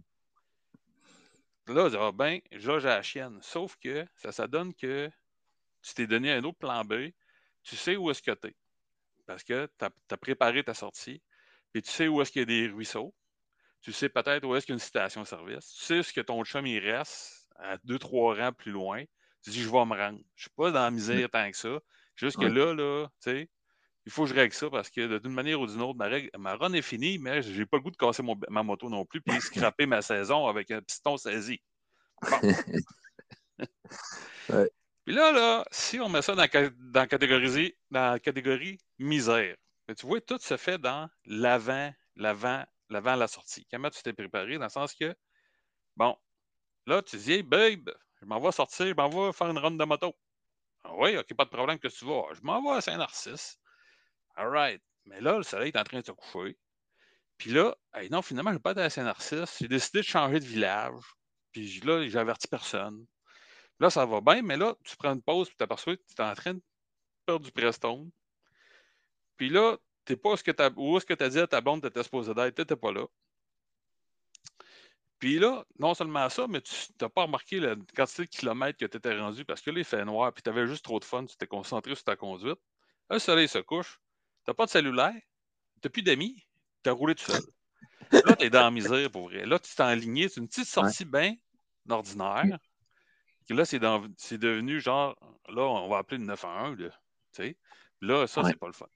[1.67, 3.39] Là, tu dis, ah ben, là, j'ai la chienne.
[3.41, 5.09] Sauf que ça, ça donne que
[5.81, 7.11] tu t'es donné un autre plan B,
[7.63, 8.55] tu sais où est-ce que tu es
[9.25, 11.21] parce que tu as, préparé ta sortie,
[11.73, 13.13] et tu sais où est-ce qu'il y a des ruisseaux,
[13.81, 16.43] tu sais peut-être où est-ce qu'il y a une station-service, tu sais ce que ton
[16.43, 19.03] chum il reste à deux, trois rangs plus loin,
[19.43, 20.19] tu dis je vais me rendre.
[20.35, 21.79] Je ne suis pas dans la misère tant que ça.
[22.15, 23.49] Juste que là, là, tu sais,
[24.05, 26.29] il faut que je règle ça parce que d'une manière ou d'une autre, ma, règle,
[26.37, 29.05] ma run est finie, mais je n'ai pas le goût de casser ma moto non
[29.05, 31.61] plus puis scraper ma saison avec un piston saisi.
[34.49, 34.71] ouais.
[35.05, 36.47] Puis là, là, si on met ça dans,
[36.77, 39.55] dans, catégoriser, dans la catégorie misère,
[39.97, 43.67] tu vois, tout se fait dans l'avant, l'avant, l'avant la sortie.
[43.69, 44.57] Comment tu t'es préparé?
[44.57, 45.13] Dans le sens que,
[45.97, 46.15] bon,
[46.85, 47.89] là, tu dis, hey, babe,
[48.21, 50.15] je m'en vais sortir, je m'en vais faire une run de moto.
[50.83, 52.25] Ah oui, OK, pas de problème que tu vas.
[52.33, 53.57] Je m'en vais à Saint-Narcisse.
[54.35, 54.81] All right.
[55.05, 56.57] Mais là, le soleil est en train de se coucher.
[57.37, 57.75] Puis là,
[58.09, 59.57] non, finalement, je ne vais pas être à Saint-Narcisse.
[59.59, 61.01] J'ai décidé de changer de village.
[61.51, 63.05] Puis là, j'ai averti personne.
[63.79, 66.21] Là, ça va bien, mais là, tu prends une pause tu t'aperçois que tu es
[66.21, 66.61] en train de
[67.25, 68.11] perdre du Preston.
[69.35, 72.03] Puis là, tu pas où est-ce que tu as dit à ta blonde que tu
[72.03, 73.05] supposé d'être, tu n'étais pas là.
[75.23, 78.85] Puis là, non seulement ça, mais tu n'as pas remarqué la quantité de kilomètres que
[78.85, 81.05] tu étais rendu parce que là, il fait noir, puis tu avais juste trop de
[81.05, 82.59] fun, tu t'es concentré sur ta conduite.
[83.09, 84.01] Le soleil se couche,
[84.43, 86.45] tu n'as pas de cellulaire, tu n'as plus d'amis,
[86.83, 87.41] tu as roulé tout seul.
[88.11, 89.45] Là, tu es dans la misère pour vrai.
[89.45, 91.33] Là, tu t'es enligné, c'est une petite sortie bien
[91.89, 92.59] ordinaire.
[93.49, 96.89] Là, c'est, devenu genre, là, on va appeler le 911, là.
[97.31, 97.57] sais.
[98.01, 98.87] Là, ça, c'est pas le fun.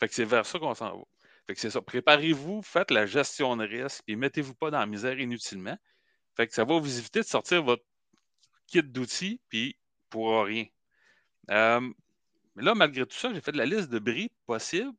[0.00, 1.04] Fait que c'est vers ça qu'on s'en va.
[1.46, 1.82] Fait que c'est ça.
[1.82, 5.76] Préparez-vous, faites la gestion de risque, et mettez-vous pas dans la misère inutilement.
[6.36, 7.84] Fait que ça va vous éviter de sortir votre
[8.66, 9.76] kit d'outils, puis
[10.08, 10.66] pour rien.
[11.50, 11.80] Euh,
[12.54, 14.92] mais là, malgré tout ça, j'ai fait de la liste de bris possibles,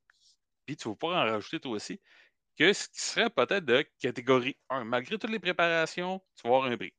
[0.66, 2.00] puis tu ne vas pas en rajouter toi aussi,
[2.58, 4.84] que ce qui serait peut-être de catégorie 1.
[4.84, 6.94] Malgré toutes les préparations, tu vas avoir un bris.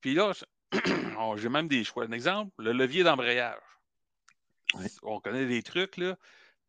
[0.00, 0.32] Puis là,
[1.36, 2.04] j'ai même des choix.
[2.04, 3.60] Un exemple, le levier d'embrayage.
[5.02, 6.18] On connaît des trucs, là.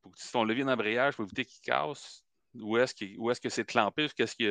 [0.08, 2.24] Pour que ton levier d'embrayage, pour éviter qu'il casse,
[2.56, 4.08] où est-ce que c'est clampé,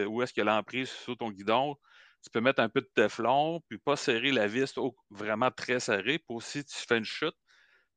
[0.06, 1.76] où est-ce qu'il y a l'emprise sur ton guidon?
[2.22, 4.74] Tu peux mettre un peu de teflon, puis pas serrer la vis
[5.10, 7.36] vraiment très serrée pour si tu fais une chute,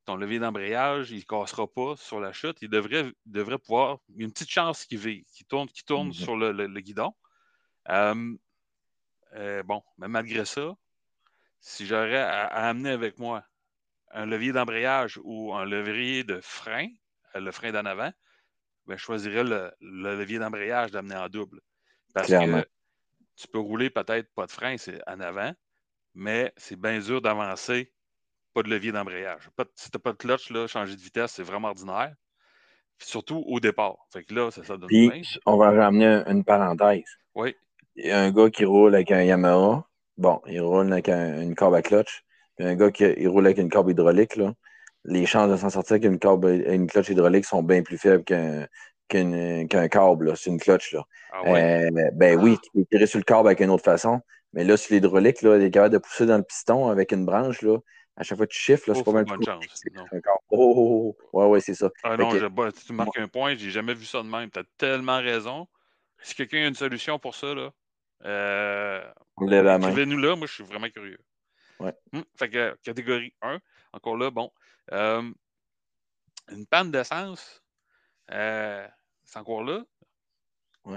[0.06, 2.58] ton levier d'embrayage, il ne cassera pas sur la chute.
[2.62, 4.00] Il devrait, devrait pouvoir.
[4.10, 6.24] Il y a une petite chance qu'il tourne, tourne mm-hmm.
[6.24, 7.14] sur le, guidon.
[7.90, 8.36] Euh,
[9.64, 10.76] bon, mais malgré ça,
[11.60, 13.44] si j'aurais à, amener avec moi
[14.12, 16.88] un levier d'embrayage ou un levier de frein,
[17.36, 18.12] le frein d'en avant,
[18.88, 21.60] ben, je choisirais le, levier d'embrayage d'amener en double.
[22.14, 22.66] Parce que
[23.36, 25.54] tu peux rouler peut-être pas de frein, c'est en avant,
[26.16, 27.94] mais c'est bien dur d'avancer,
[28.54, 29.50] pas de levier d'embrayage.
[29.76, 32.14] Si tu n'as pas de clutch, là, changer de vitesse, c'est vraiment ordinaire.
[32.98, 33.98] surtout au départ.
[34.12, 37.18] Fait que là, ça, ça donne Puis, on va ramener une parenthèse.
[37.36, 37.56] Oui.
[37.96, 39.86] Il y a un gars qui roule avec un Yamaha.
[40.18, 42.26] Bon, il roule avec une corbe à clutch.
[42.58, 44.36] Puis un gars qui roule avec une corbe hydraulique.
[44.36, 44.54] Là
[45.10, 46.20] les chances de s'en sortir avec une,
[46.72, 48.68] une clutch hydraulique sont bien plus faibles qu'un
[49.10, 50.38] qu'un câble.
[50.38, 50.94] C'est une clutch.
[50.94, 51.04] Là.
[51.32, 54.22] Ah euh, ben oui, tu peux tirer sur le câble avec une autre façon.
[54.54, 57.62] Mais là, sur l'hydraulique, il est capable de pousser dans le piston avec une branche.
[57.62, 57.78] Là.
[58.16, 59.66] À chaque fois que tu chiffres, c'est pas mal de chance.
[60.50, 61.90] Oh, oh, oh, ouais, ouais, c'est ça.
[62.04, 62.32] Ah non,
[62.86, 64.50] tu marques un point, j'ai jamais vu ça de même.
[64.50, 65.68] Tu as tellement raison.
[66.22, 67.72] Si quelqu'un a une solution pour ça, là,
[68.26, 69.02] euh,
[69.40, 69.78] nous là,
[70.36, 71.20] moi je suis vraiment curieux.
[71.80, 71.94] Ouais.
[72.12, 73.60] Hum, fait que catégorie 1,
[73.94, 74.52] encore là, bon,
[74.92, 75.32] euh,
[76.50, 77.62] une panne d'essence,
[78.32, 78.88] euh,
[79.24, 79.84] c'est encore là.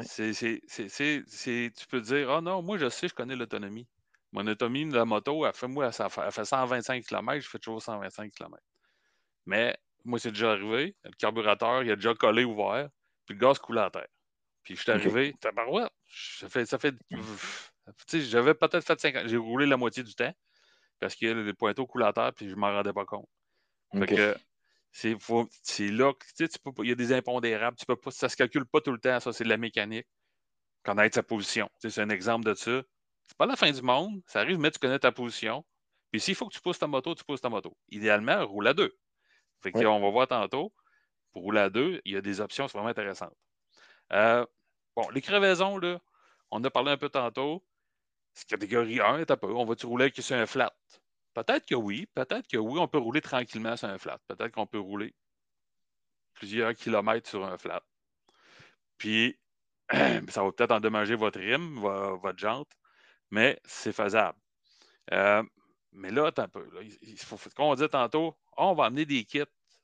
[0.05, 3.87] C'est, tu peux dire, ah oh non, moi je sais, je connais l'autonomie.
[4.33, 7.83] Mon autonomie de la moto, elle fait, moi, elle fait 125 km, je fais toujours
[7.83, 8.57] 125 km.
[9.45, 10.97] Mais moi, c'est déjà arrivé.
[11.05, 12.89] Le carburateur, il a déjà collé ouvert,
[13.27, 14.07] puis le gaz coule à terre.
[14.63, 15.89] Puis je suis arrivé, okay.
[16.07, 16.95] ça fait, ça fait,
[18.13, 20.33] j'avais peut-être fait 50, j'ai roulé la moitié du temps
[21.01, 23.29] parce que le pointeau coule à terre, puis je ne m'en rendais pas compte.
[23.93, 24.37] Que
[24.93, 28.37] c'est, là tu peux, il y a des impondérables, tu peux pas, ça ne se
[28.37, 30.07] calcule pas tout le temps, ça, c'est de la mécanique.
[30.83, 31.71] Connaître sa position.
[31.79, 32.83] c'est un exemple de ça.
[33.27, 35.65] C'est pas la fin du monde, ça arrive, mais tu connais ta position.
[36.11, 37.77] Puis s'il faut que tu pousses ta moto, tu pousses ta moto.
[37.89, 38.95] Idéalement, roule à deux.
[39.63, 40.73] Fait on va voir tantôt.
[41.33, 43.35] Pour rouler à deux, il y a des options vraiment intéressantes.
[44.13, 44.45] Euh,
[44.95, 45.99] bon, les crevaisons, là,
[46.51, 47.65] on a parlé un peu tantôt.
[48.35, 50.75] C'est catégorie 1, on va-tu rouler avec un flat?
[51.35, 54.19] Peut-être que oui, peut-être que oui, on peut rouler tranquillement sur un flat.
[54.29, 55.15] Peut-être qu'on peut rouler
[56.35, 57.83] plusieurs kilomètres sur un flat.
[58.99, 59.39] Puis,
[60.29, 62.71] ça va peut-être endommager votre rime, votre jante,
[63.31, 64.39] mais c'est faisable.
[65.13, 65.43] Euh,
[65.93, 66.67] mais là, attends un peu.
[67.03, 69.43] il faut, comme on dit tantôt, on va amener des kits.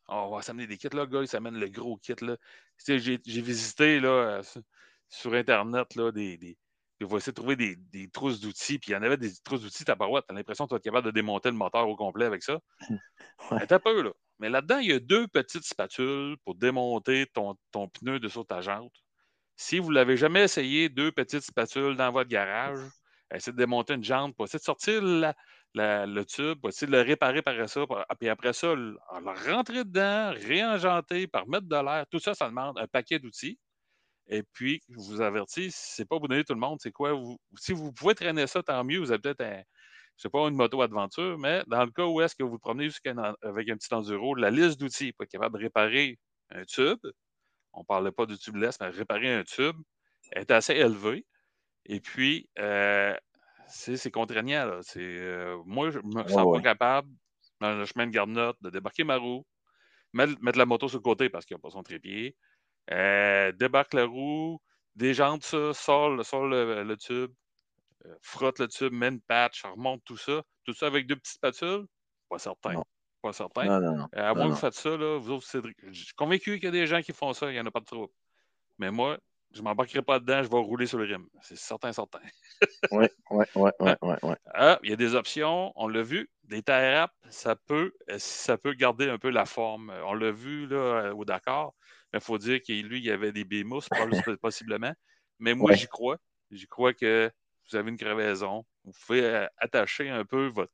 [0.09, 0.89] On va s'amener des kits.
[0.93, 2.15] Là, le gars, il s'amène le gros kit.
[2.87, 4.43] J'ai visité là,
[5.09, 6.59] sur Internet là, des,
[7.01, 8.79] il va essayer de trouver des, trousses d'outils.
[8.79, 10.25] Puis il y en avait des trousses d'outils, ta barouette.
[10.27, 12.43] Tu as l'impression que tu vas être capable de démonter le moteur au complet avec
[12.43, 12.59] ça.
[13.51, 13.73] ouais.
[13.73, 14.11] un peu, là.
[14.41, 18.47] Mais là-dedans, il y a deux petites spatules pour démonter ton, ton pneu de sur
[18.47, 18.95] ta jante.
[19.57, 22.79] Si vous ne l'avez jamais essayé, deux petites spatules dans votre garage,
[23.35, 27.03] essayez de démonter une jante pour essayer de sortir le tube, pour essayer de le
[27.03, 27.85] réparer par ça.
[28.21, 28.97] Puis après ça, le
[29.53, 32.07] rentrer dedans, réenjanter, par mettre de l'air.
[32.11, 33.59] Tout ça, ça demande un paquet d'outils.
[34.29, 37.19] Et puis, je vous avertis, c'est pas vous donner tout le monde, c'est quoi?
[37.57, 38.99] si vous pouvez traîner ça, tant mieux.
[38.99, 39.63] Vous avez peut-être un,
[40.17, 42.89] je sais pas, une moto aventure, mais dans le cas où est-ce que vous promenez
[43.43, 46.19] avec un petit enduro, la liste d'outils pour être capable de réparer
[46.51, 46.99] un tube,
[47.73, 49.77] on ne parlait pas de tubeless, mais réparer un tube,
[50.33, 51.25] est assez élevée.
[51.87, 53.17] Et puis, euh,
[53.67, 54.81] c'est contraignant.
[54.97, 57.09] Euh, moi, je ne me sens pas capable,
[57.61, 59.47] dans le chemin de garde de débarquer ma roue,
[60.13, 62.37] mettre, la moto sur le côté parce qu'il n'y a pas son trépied,
[62.91, 64.61] euh, débarque la roue,
[64.97, 67.33] déjante ça, sort, le, tube,
[68.07, 70.43] euh, frotte le tube, met une patch, remonte tout ça.
[70.65, 71.87] Tout ça avec deux petites spatules?
[72.29, 72.83] Pas certain.
[73.23, 73.65] Pas certain.
[73.65, 74.09] Non, non, non.
[74.17, 75.47] Euh, à moins que vous faites ça, là, vous autres,
[75.91, 77.71] je suis convaincu qu'il y a des gens qui font ça, il n'y en a
[77.71, 78.13] pas de trouble.
[78.79, 79.19] Mais moi,
[79.53, 81.27] je ne m'embarquerai pas dedans, je vais rouler sur le rim.
[81.43, 82.21] C'est certain, certain.
[82.93, 84.35] oui, oui, oui, oui, oui.
[84.83, 86.31] Il y a des options, on l'a vu.
[86.45, 89.93] Des tie ça peut, ça peut garder un peu la forme.
[90.05, 91.73] On l'a vu là, au Dakar.
[92.15, 93.89] Il faut dire qu'il lui, il y avait des bémos,
[94.41, 94.93] possiblement.
[95.39, 96.19] Mais moi, j'y crois.
[96.51, 97.31] J'y crois que
[97.71, 98.65] vous avez une crevaison.
[98.85, 100.73] Vous pouvez euh, attacher un peu votre,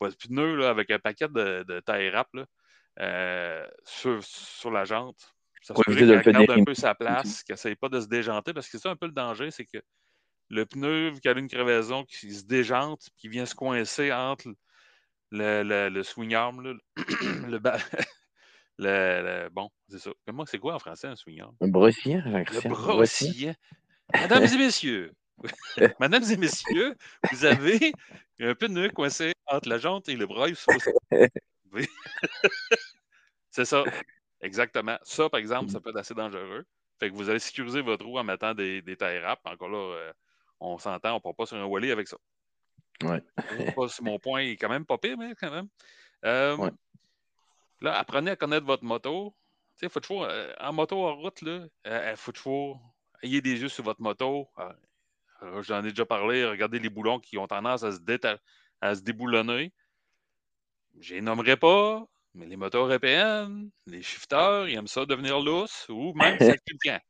[0.00, 2.28] votre pneu là, avec un paquet de, de tie wrap
[3.00, 5.34] euh, sur, sur, la jante.
[5.62, 8.68] Ça se qu'elle garde un peu sa place, qu'elle n'essaye pas de se déjanter, parce
[8.68, 9.78] que c'est un peu le danger, c'est que
[10.50, 14.48] le pneu, qui a une crevaison, qui se déjante, qui vient se coincer entre
[15.30, 16.78] le, le, swing arm, le,
[18.78, 20.10] le, bon, c'est ça.
[20.26, 21.54] Comment c'est quoi en français un swing arm?
[21.60, 23.54] Un brossier, Le brossier.
[24.12, 25.12] Mesdames et messieurs,
[26.00, 26.96] Mesdames et messieurs,
[27.30, 27.92] vous avez
[28.40, 30.46] un pneu coincé entre la jante et le bras.
[33.50, 33.84] c'est ça.
[34.40, 34.98] Exactement.
[35.02, 36.64] Ça, par exemple, ça peut être assez dangereux.
[37.00, 39.42] Fait que vous allez sécuriser votre roue en mettant des, des tie wraps.
[39.44, 40.12] Encore là, euh,
[40.60, 42.16] on s'entend, on ne part pas sur un wally avec ça.
[43.02, 43.22] Ouais.
[44.02, 45.68] mon point est quand même pas pire, mais quand même.
[46.24, 46.70] Euh,
[47.80, 49.34] là, apprenez à connaître votre moto.
[49.78, 52.80] Tu faut toujours, euh, en moto en route, il faut toujours
[53.22, 54.48] ayez des yeux sur votre moto.
[55.62, 56.44] J'en ai déjà parlé.
[56.44, 57.98] Regardez les boulons qui ont tendance à se,
[58.80, 59.72] à se déboulonner.
[61.00, 65.86] Je les nommerai pas, mais les motos européennes, les shifters, ils aiment ça devenir lousse
[65.88, 67.00] ou même ça quelqu'un.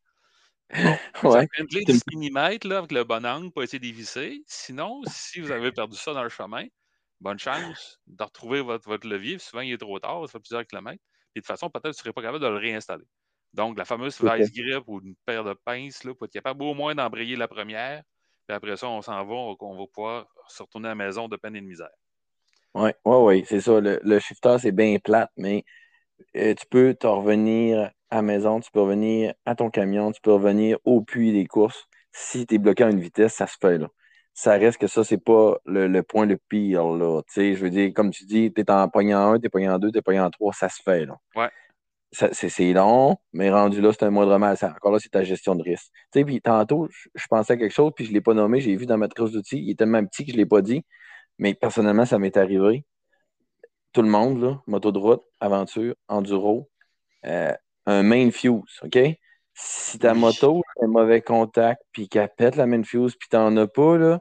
[1.22, 1.46] Bon, ouais.
[1.70, 4.42] des 10 mm là, avec le bon angle pour essayer d'évisser.
[4.46, 6.64] Sinon, si vous avez perdu ça dans le chemin,
[7.24, 9.38] bonne chance de retrouver votre, votre levier.
[9.38, 11.02] Souvent, il est trop tard, ça fait plusieurs kilomètres.
[11.34, 13.06] Et de toute façon, peut-être que vous ne serez pas capable de le réinstaller.
[13.54, 16.74] Donc, la fameuse vice grip ou une paire de pinces là, pour être capable au
[16.74, 18.02] moins d'embrayer la première.
[18.46, 21.36] Puis après ça, on s'en va, on va pouvoir se retourner à la maison de
[21.36, 21.88] peine et de misère.
[22.74, 23.80] Oui, oui, oui, c'est ça.
[23.80, 25.64] Le, shifter, c'est bien plate, mais
[26.36, 30.20] euh, tu peux te revenir à la maison, tu peux revenir à ton camion, tu
[30.20, 31.86] peux revenir au puits des courses.
[32.12, 33.88] Si tu es bloqué à une vitesse, ça se fait là.
[34.34, 36.84] Ça reste que ça, c'est pas le, point le pire.
[36.84, 37.22] Là.
[37.36, 39.92] je veux dire, comme tu dis, tu es en poignant 1, tu es poignant 2,
[39.92, 41.06] tu es poignant 3, ça se fait.
[41.06, 41.16] Là.
[41.36, 41.48] Ouais.
[42.12, 44.56] C'est long, mais rendu là, c'est un moindre mal.
[44.62, 45.90] Encore là, c'est ta gestion de risque.
[46.12, 48.60] Tu sais, puis tantôt, je, pensais à quelque chose, puis je ne l'ai pas nommé,
[48.60, 49.58] j'ai vu dans ma trousse d'outils.
[49.58, 50.84] Il est tellement petit que je ne l'ai pas dit.
[51.38, 52.84] Mais personnellement, ça m'est arrivé.
[53.92, 56.70] Tout le monde, là, moto de route, aventure, enduro,
[57.26, 57.52] euh,
[57.86, 58.98] un main fuse, OK?
[59.54, 63.36] Si ta moto a un mauvais contact, puis qu'elle pète la main fuse, puis tu
[63.36, 64.20] n'en as pas, là,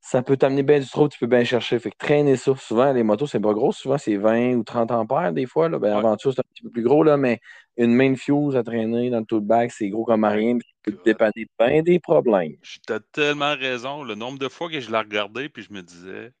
[0.00, 1.78] ça peut t'amener bien du trop, tu peux bien chercher.
[1.78, 4.90] Fait que traîner ça, souvent, les motos, c'est pas gros, souvent c'est 20 ou 30
[4.90, 5.68] ampères des fois.
[5.68, 5.78] Là.
[5.78, 7.40] Ben, Aventure, c'est un petit peu plus gros, là, mais
[7.76, 10.90] une main fuse à traîner dans le tout bag, c'est gros comme rien, puis tu
[10.90, 12.56] peux te dépanner bien des problèmes.
[12.62, 14.02] Tu as tellement raison.
[14.02, 16.32] Le nombre de fois que je l'ai regardé, puis je me disais,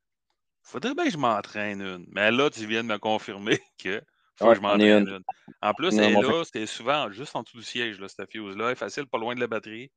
[0.62, 2.06] faudrait bien que je m'entraîne une.
[2.10, 4.02] Mais là, tu viens de me confirmer que
[4.42, 5.22] faut que je une.
[5.60, 8.66] En plus, elle là, c'est souvent juste en dessous du siège, là, cette fuse-là.
[8.66, 9.90] Elle est facile, pas loin de la batterie.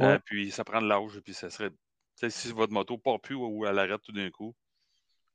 [0.00, 1.70] Euh, puis ça prend de l'âge, puis ça serait
[2.28, 4.54] si votre moto ne part plus ou elle arrête tout d'un coup,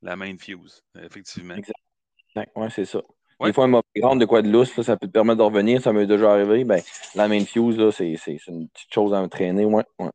[0.01, 1.55] la main fuse, effectivement.
[1.55, 2.51] Exact.
[2.55, 3.01] Oui, c'est ça.
[3.43, 5.91] Des fois, un grande de quoi de lousse, ça peut te permettre de revenir, ça
[5.93, 6.63] m'est déjà arrivé.
[6.63, 6.81] Ben,
[7.15, 8.15] la main fuse, c'est,
[8.47, 9.65] une petite chose à entraîner.
[9.65, 10.11] Ouais, hum.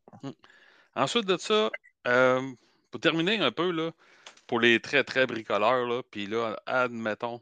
[0.95, 1.71] Ensuite de ça,
[2.07, 2.41] euh,
[2.91, 3.91] pour terminer un peu, là,
[4.47, 7.41] pour les très, très bricoleurs, là, puis là, admettons,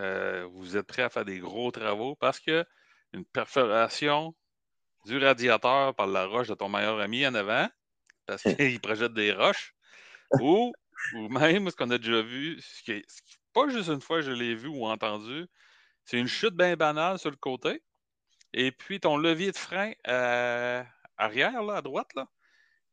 [0.00, 2.64] euh, vous êtes prêts à faire des gros travaux parce que
[3.12, 4.34] une perforation
[5.06, 7.68] du radiateur par la roche de ton meilleur ami en avant,
[8.26, 9.74] parce qu'il projette des roches.
[10.40, 10.72] ou,
[11.14, 13.06] ou même, ce qu'on a déjà vu, ce qui, est,
[13.52, 15.46] pas juste une fois je l'ai vu ou entendu,
[16.04, 17.82] c'est une chute bien banale sur le côté.
[18.52, 20.82] Et puis ton levier de frein euh,
[21.16, 22.28] arrière, là, à droite, là,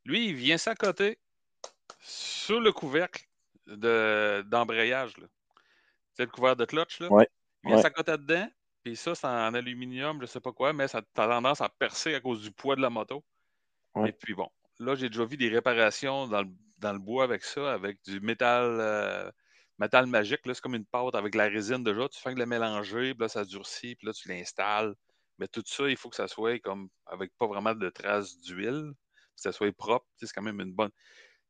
[0.04, 1.18] lui, il vient s'accoter
[2.00, 3.24] sur le couvercle
[3.66, 5.14] d'embrayage.
[6.24, 7.00] Le couvercle de clutch.
[7.00, 7.08] Là?
[7.64, 8.48] Il vient s'accoter dedans.
[8.82, 11.68] Puis ça, c'est en aluminium, je ne sais pas quoi, mais ça a tendance à
[11.68, 13.24] percer à cause du poids de la moto.
[14.04, 14.48] Et puis bon,
[14.78, 16.42] là, j'ai déjà vu des réparations dans
[16.92, 19.30] le, bois avec ça, avec du métal, euh,
[19.78, 20.40] métal magique.
[20.44, 22.08] C'est comme une pâte avec la résine déjà.
[22.08, 24.94] Tu fais de la mélanger, puis là, ça durcit, puis là, tu l'installes.
[25.38, 28.92] Mais tout ça, il faut que ça soit comme avec pas vraiment de traces d'huile,
[29.34, 30.06] que ça soit propre.
[30.16, 30.90] C'est quand même une bonne.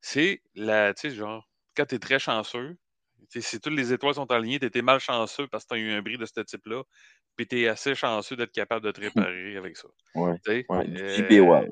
[0.00, 2.79] C'est la, tu sais, genre, quand tu es très chanceux,
[3.28, 5.92] si toutes les étoiles sont alignées, tu étais mal chanceux parce que tu as eu
[5.92, 6.82] un bris de ce type-là,
[7.36, 9.88] puis tu es assez chanceux d'être capable de te réparer avec ça.
[10.14, 10.36] Ouais.
[10.48, 11.66] ouais, euh,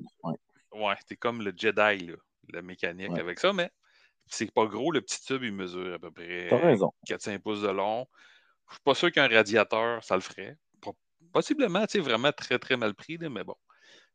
[0.72, 2.16] Ouais, c'est comme le Jedi, là,
[2.52, 3.70] la mécanique avec ça, mais
[4.26, 4.90] c'est pas gros.
[4.90, 6.48] Le petit tube, il mesure à peu près
[7.08, 8.06] 4-5 pouces de long.
[8.68, 10.56] Je suis pas sûr qu'un radiateur, ça le ferait.
[11.32, 13.56] Possiblement, tu sais, vraiment très, très mal pris, mais bon.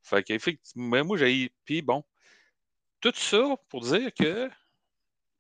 [0.01, 1.51] Fait qu'effectivement, moi, j'ai.
[1.65, 2.03] Puis bon,
[3.01, 4.49] tout ça pour dire que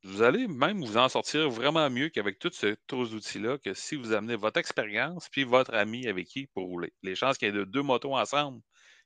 [0.03, 4.13] vous allez même vous en sortir vraiment mieux qu'avec tous ces outils-là, que si vous
[4.13, 6.93] amenez votre expérience puis votre ami avec qui pour rouler.
[7.03, 8.61] Les chances qu'il y ait deux motos ensemble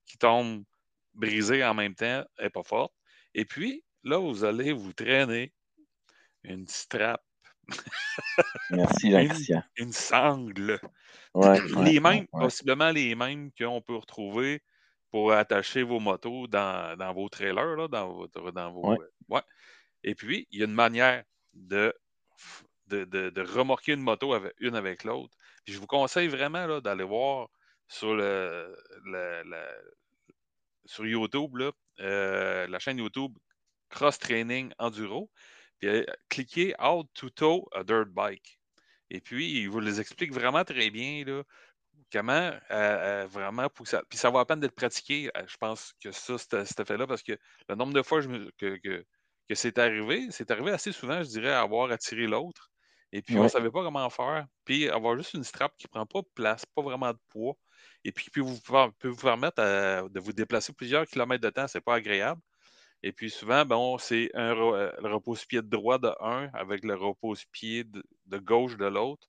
[0.06, 0.64] qui tombent
[1.14, 2.94] brisée en même temps n'est pas forte.
[3.34, 5.54] Et puis, là, vous allez vous traîner
[6.44, 7.24] une strap.
[8.70, 9.08] Merci,
[9.50, 10.80] Une, une sangle.
[11.84, 14.62] les mêmes, possiblement les mêmes qu'on peut retrouver
[15.10, 18.98] pour attacher vos motos dans, vos trailers, là, dans, votre, dans vos.
[19.30, 19.42] Ouais.
[20.04, 21.94] Et puis, il y a une manière de,
[22.88, 25.36] de, remorquer une moto avec, une avec l'autre.
[25.66, 27.50] Je vous conseille vraiment d'aller voir
[27.88, 28.76] sur le,
[30.86, 31.72] sur YouTube, là,
[32.68, 33.38] la chaîne YouTube
[33.90, 35.30] Cross Training Enduro,
[35.80, 38.60] puis cliquez How to tow a dirt bike.
[39.10, 41.44] Et puis, il vous les explique vraiment très bien, là,
[42.12, 42.52] comment
[43.28, 44.04] vraiment pour ça.
[44.10, 45.30] Puis ça vaut la peine d'être pratiqué.
[45.48, 47.34] je pense que ça, cet effet-là, parce que
[47.70, 48.22] le nombre de fois
[48.58, 49.06] que, que,
[49.50, 52.70] que c'est arrivé, c'est arrivé assez souvent, je dirais, à avoir attiré l'autre.
[53.12, 54.48] Et puis, on ne savait pas comment faire.
[54.66, 57.54] Puis, avoir juste une strap qui ne prend pas de place, pas vraiment de poids,
[58.04, 58.60] et puis qui peut vous,
[58.98, 59.62] peut vous permettre
[60.10, 62.42] de vous déplacer plusieurs kilomètres de temps, c'est pas agréable.
[63.04, 66.96] Et puis, souvent, bon, c'est un euh, le repose-pied de droit de un avec le
[66.96, 69.28] repose-pied de, gauche de l'autre.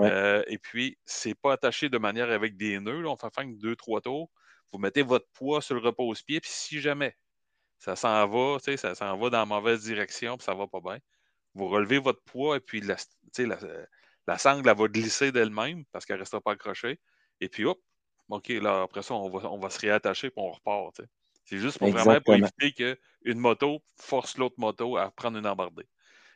[0.00, 3.06] Euh, et puis, c'est pas attaché de manière avec des nœuds.
[3.06, 4.30] On fait faire deux, trois tours.
[4.72, 7.16] Vous mettez votre poids sur le repose-pied, puis si jamais
[7.84, 10.98] ça s'en va, ça s'en va dans la mauvaise direction, puis ça va pas bien,
[11.54, 12.96] vous relevez votre poids et puis la,
[13.38, 13.58] la,
[14.26, 16.98] la sangle va glisser d'elle-même parce qu'elle ne restera pas accrochée.
[17.40, 17.78] Et puis, hop,
[18.30, 20.98] OK, là, après ça, on va, on va se réattacher et on repart.
[21.44, 25.86] C'est juste pour vraiment pour éviter qu'une moto force l'autre moto à prendre une embardée.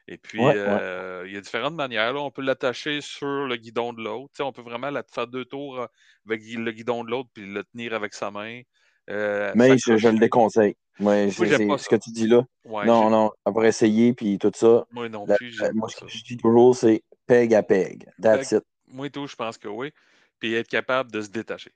[0.06, 2.14] Et puis, euh, il y a différentes manières.
[2.16, 4.42] On peut l'attacher sur le guidon de l'autre.
[4.42, 5.86] On peut vraiment la faire deux tours
[6.26, 8.62] avec le guidon de l'autre puis le tenir avec sa main.
[9.10, 10.76] Euh, Mais je, le déconseille.
[11.00, 12.44] Moi, ce que tu dis là.
[12.64, 14.86] non, non, avoir essayé puis tout ça.
[14.90, 15.60] Moi non plus.
[15.74, 18.08] moi, ce que je dis toujours, c'est peg à peg.
[18.20, 18.64] That's it.
[18.86, 19.92] Moi tout, je pense que oui.
[20.40, 21.72] Puis être capable de se détacher.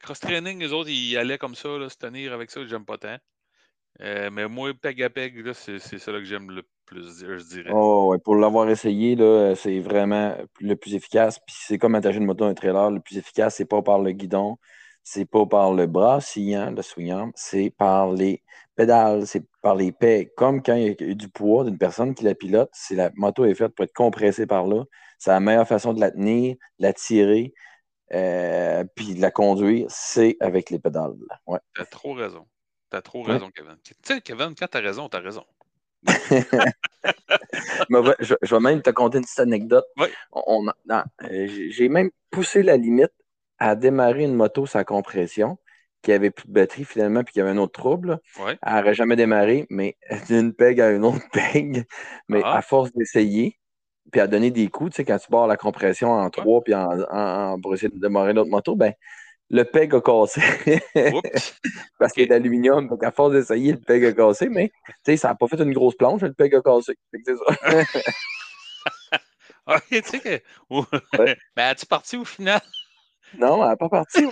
[0.00, 3.16] Cross-training, les autres, ils allaient comme ça, se tenir avec ça, j'aime pas tant.
[4.00, 7.70] mais moi, peg à peg, c'est ça que j'aime le plus, je dirais.
[7.72, 9.16] Oh, pour l'avoir essayé,
[9.56, 11.38] c'est vraiment le plus efficace.
[11.38, 12.90] Puis c'est comme attacher une moto à un trailer.
[12.90, 14.58] Le plus efficace, c'est pas par le guidon,
[15.04, 18.42] c'est pas par le bras sillant, le swingant, c'est par les
[18.74, 20.34] pédales, c'est par les pegs.
[20.34, 23.44] Comme quand il y a du poids d'une personne qui la pilote, si la moto
[23.44, 24.84] est faite pour être compressée par là,
[25.18, 27.52] c'est la meilleure façon de la tenir, de la tirer,
[28.12, 31.14] euh, puis de la conduire, c'est avec les pédales.
[31.46, 31.60] Ouais.
[31.76, 32.46] T'as trop raison.
[32.90, 33.76] T'as trop raison, Kevin.
[33.84, 35.44] Tu sais, Kevin, quand t'as raison, t'as raison.
[37.90, 39.86] je, vais même te conter une petite anecdote.
[40.32, 43.12] On, euh, j'ai même poussé la limite
[43.58, 45.58] à démarrer une moto sans compression
[46.04, 48.20] qui avait plus de batterie finalement puis qui avait un autre trouble.
[48.38, 49.96] Elle n'aurait jamais démarré, mais
[50.28, 51.84] d'une peg à une autre peg.
[52.28, 52.58] Mais ah.
[52.58, 53.58] à force d'essayer,
[54.12, 56.74] puis à donner des coups, tu sais, quand tu barres la compression en trois puis
[56.74, 58.92] en, pour essayer de démarrer notre moto, ben
[59.50, 60.40] le peg a cassé.
[61.98, 65.16] Parce qu'il est d'aluminium, donc à force d'essayer, le peg a cassé, mais tu sais,
[65.16, 66.94] ça n'a pas fait une grosse planche, le peg a cassé.
[67.24, 67.80] C'est ça.
[69.66, 70.42] ok, tu sais que.
[71.56, 72.60] Ben, es-tu parti au final?
[73.38, 74.26] Non, elle n'est pas partie.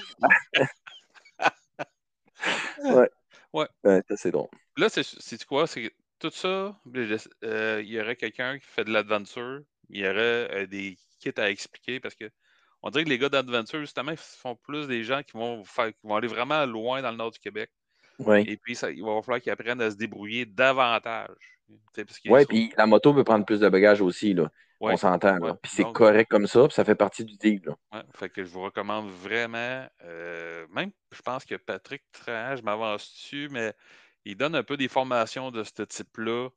[2.85, 3.11] ouais.
[3.53, 3.69] Ouais.
[3.85, 4.49] ouais c'est drôle.
[4.77, 5.67] Là, c'est quoi?
[5.67, 6.79] C'est tout ça,
[7.45, 9.61] euh, il y aurait quelqu'un qui fait de l'aventure,
[9.91, 12.31] il y aurait euh, des kits à expliquer parce que
[12.83, 16.01] on dirait que les gars d'Adventure, justement, font plus des gens qui vont, faire, qui
[16.05, 17.71] vont aller vraiment loin dans le nord du Québec.
[18.19, 18.45] Oui.
[18.49, 21.61] Et puis, ça, il va falloir qu'ils apprennent à se débrouiller davantage.
[22.27, 24.51] Oui, puis la moto peut prendre plus de bagages aussi, là.
[24.83, 25.39] On s'entend.
[25.63, 27.63] puis c'est correct comme ça, puis ça fait partie du deal.
[27.65, 28.05] Là.
[28.15, 33.13] fait que je vous recommande vraiment, euh, même, je pense que Patrick Trahan, je m'avance
[33.13, 33.73] dessus, mais
[34.25, 36.49] il donne un peu des formations de ce type-là,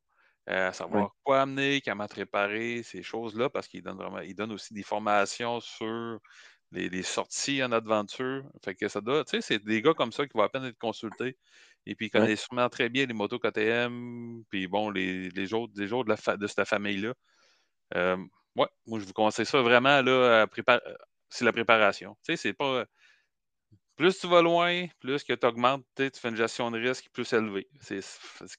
[0.50, 4.52] euh, à savoir quoi amener, comment réparer, ces choses-là, parce qu'il donne vraiment, il donne
[4.52, 6.20] aussi des formations sur
[6.72, 8.44] les, sorties en aventure.
[8.64, 10.66] Fait que ça doit, tu sais, c'est des gars comme ça qui vont à peine
[10.66, 11.38] être consultés.
[11.88, 15.74] Et puis, ils connaissent sûrement très bien les motos KTM, puis bon, les, les autres,
[15.78, 17.14] les de, la de cette famille-là.
[17.96, 18.18] Euh,
[18.56, 20.82] ouais, moi, je vous conseille ça vraiment, là, à préparer.
[21.30, 22.16] C'est la préparation.
[22.24, 22.86] Tu sais, c'est pas
[23.96, 27.32] plus tu vas loin, plus que tu augmentes, tu fais une gestion de risque plus
[27.34, 27.68] élevée.
[27.82, 28.02] C'est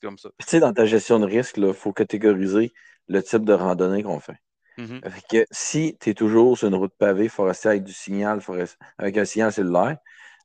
[0.00, 0.30] comme ça.
[0.38, 2.72] Tu sais, dans ta gestion de risque, il faut catégoriser
[3.08, 4.38] le type de randonnée qu'on fait.
[4.78, 5.22] Mm-hmm.
[5.30, 8.40] que si tu es toujours sur une route pavée forestière avec du signal,
[8.98, 9.96] avec un signal cellulaire,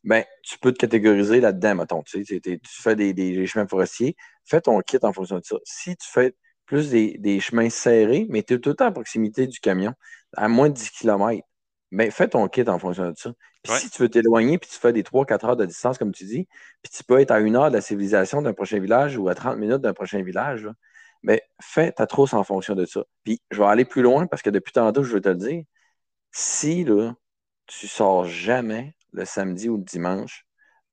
[0.06, 2.02] ben, tu peux te catégoriser là-dedans, mettons.
[2.04, 5.58] Tu, sais, tu fais des, chemins forestiers, fais ton kit en fonction de ça.
[5.66, 6.34] Si tu fais
[6.72, 9.94] plus des, chemins serrés, mais tu es tout le temps à proximité du camion,
[10.38, 11.46] à moins de 10 km,
[11.92, 13.34] ben, fais ton kit en fonction de ça.
[13.62, 16.24] Puis si tu veux t'éloigner, puis tu fais des 3-4 heures de distance, comme tu
[16.24, 16.48] dis,
[16.82, 19.36] puis tu peux être à une heure de la civilisation d'un prochain village ou à
[19.36, 20.66] 30 minutes d'un prochain village,
[21.24, 23.04] mais ben, fais ta trousse en fonction de ça.
[23.26, 25.64] Puis je vais aller plus loin parce que depuis tantôt, je veux te le dire,
[26.32, 27.14] si là,
[27.68, 30.46] tu sors jamais le samedi ou le dimanche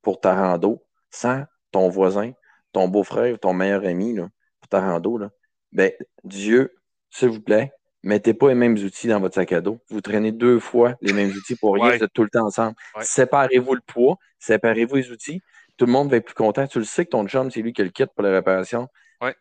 [0.02, 2.32] pour ta rando sans ton voisin,
[2.72, 4.28] ton beau-frère, ton meilleur ami là,
[4.60, 5.30] pour ta rando, là,
[5.72, 5.92] ben,
[6.24, 6.74] Dieu,
[7.10, 9.78] s'il vous plaît, mettez pas les mêmes outils dans votre sac à dos.
[9.90, 12.74] Vous traînez deux fois les mêmes outils pour rien, vous êtes tout le temps ensemble.
[13.00, 15.40] Séparez-vous le poids, séparez-vous les outils.
[15.76, 16.66] Tout le monde va être plus content.
[16.66, 18.88] Tu le sais que ton chum, c'est lui qui a le kit pour la réparation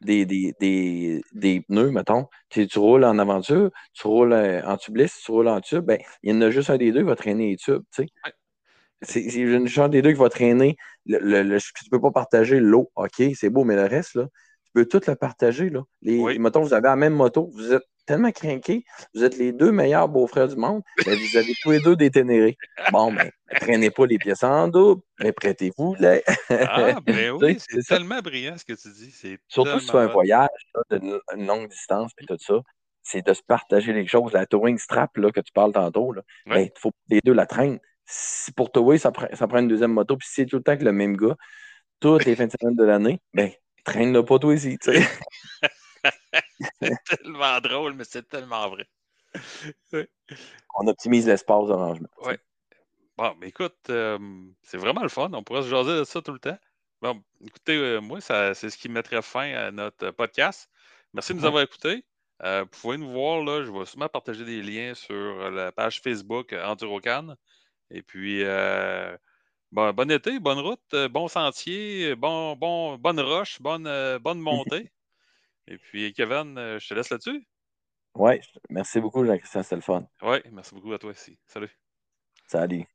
[0.01, 2.27] des, des, des, des, pneus, mettons.
[2.49, 6.33] Tu, tu, roules en aventure, tu roules en tubeless, tu roules en tube, ben, il
[6.33, 7.83] y en a juste un des deux qui va traîner les tubes.
[7.93, 8.09] Tu sais.
[9.01, 10.77] c'est une chance des deux qui va traîner.
[11.05, 14.27] Le, le, tu ne peux pas partager l'eau, OK, c'est beau, mais le reste, là,
[14.77, 15.69] peux tout le partager.
[15.69, 15.81] Là.
[16.01, 16.37] Les, oui.
[16.39, 20.07] Mettons, vous avez la même moto, vous êtes tellement craqués, vous êtes les deux meilleurs
[20.07, 22.57] beaux-frères du monde, mais vous avez tous les deux déténérés.
[22.91, 26.21] Bon, mais ben, traînez pas les pièces en double, mais prêtez-vous les.
[26.49, 29.37] ah, ben oui, c'est tellement brillant ce que tu dis.
[29.47, 30.49] Surtout si tu fais un voyage
[30.91, 32.61] de longue distance et tout ça,
[33.01, 34.31] c'est de se partager les choses.
[34.31, 36.13] La towing strap là, que tu parles tantôt,
[36.45, 37.79] il ben, faut que les deux la traînent.
[38.05, 40.63] Si pour tower, ça, prend, ça prend une deuxième moto, puis si c'est tout le
[40.63, 41.35] temps que le même gars,
[41.99, 43.49] toutes les fins de semaine de l'année, ben,
[43.87, 45.07] traîne-le pas toi ici, tu sais.
[46.81, 48.87] c'est tellement drôle, mais c'est tellement vrai.
[50.77, 52.09] On optimise l'espace d'arrangement.
[52.23, 52.33] Oui.
[53.17, 54.19] Bon, mais écoute, euh,
[54.61, 55.29] c'est vraiment le fun.
[55.33, 56.57] On pourrait se jaser de ça tout le temps.
[57.01, 60.69] Bon, écoutez, euh, moi, c'est ce qui mettrait fin à notre podcast.
[61.13, 62.05] Merci de nous avoir écoutés.
[62.43, 66.01] Euh, vous pouvez nous voir, là, je vais sûrement partager des liens sur la page
[66.01, 67.35] Facebook EnduroCan.
[67.89, 68.43] Et puis,
[69.71, 74.91] bon, bon été, bonne route, bon sentier, bon, bon, bonne roche, bonne, bonne montée.
[75.67, 77.45] Et puis, Kevin, euh, je te laisse là-dessus.
[78.15, 78.39] Oui,
[78.69, 80.07] merci beaucoup, Jean-Christian, c'était le fun.
[80.21, 81.37] Oui, merci beaucoup à toi aussi.
[81.45, 81.69] Salut.
[82.47, 82.87] Salut.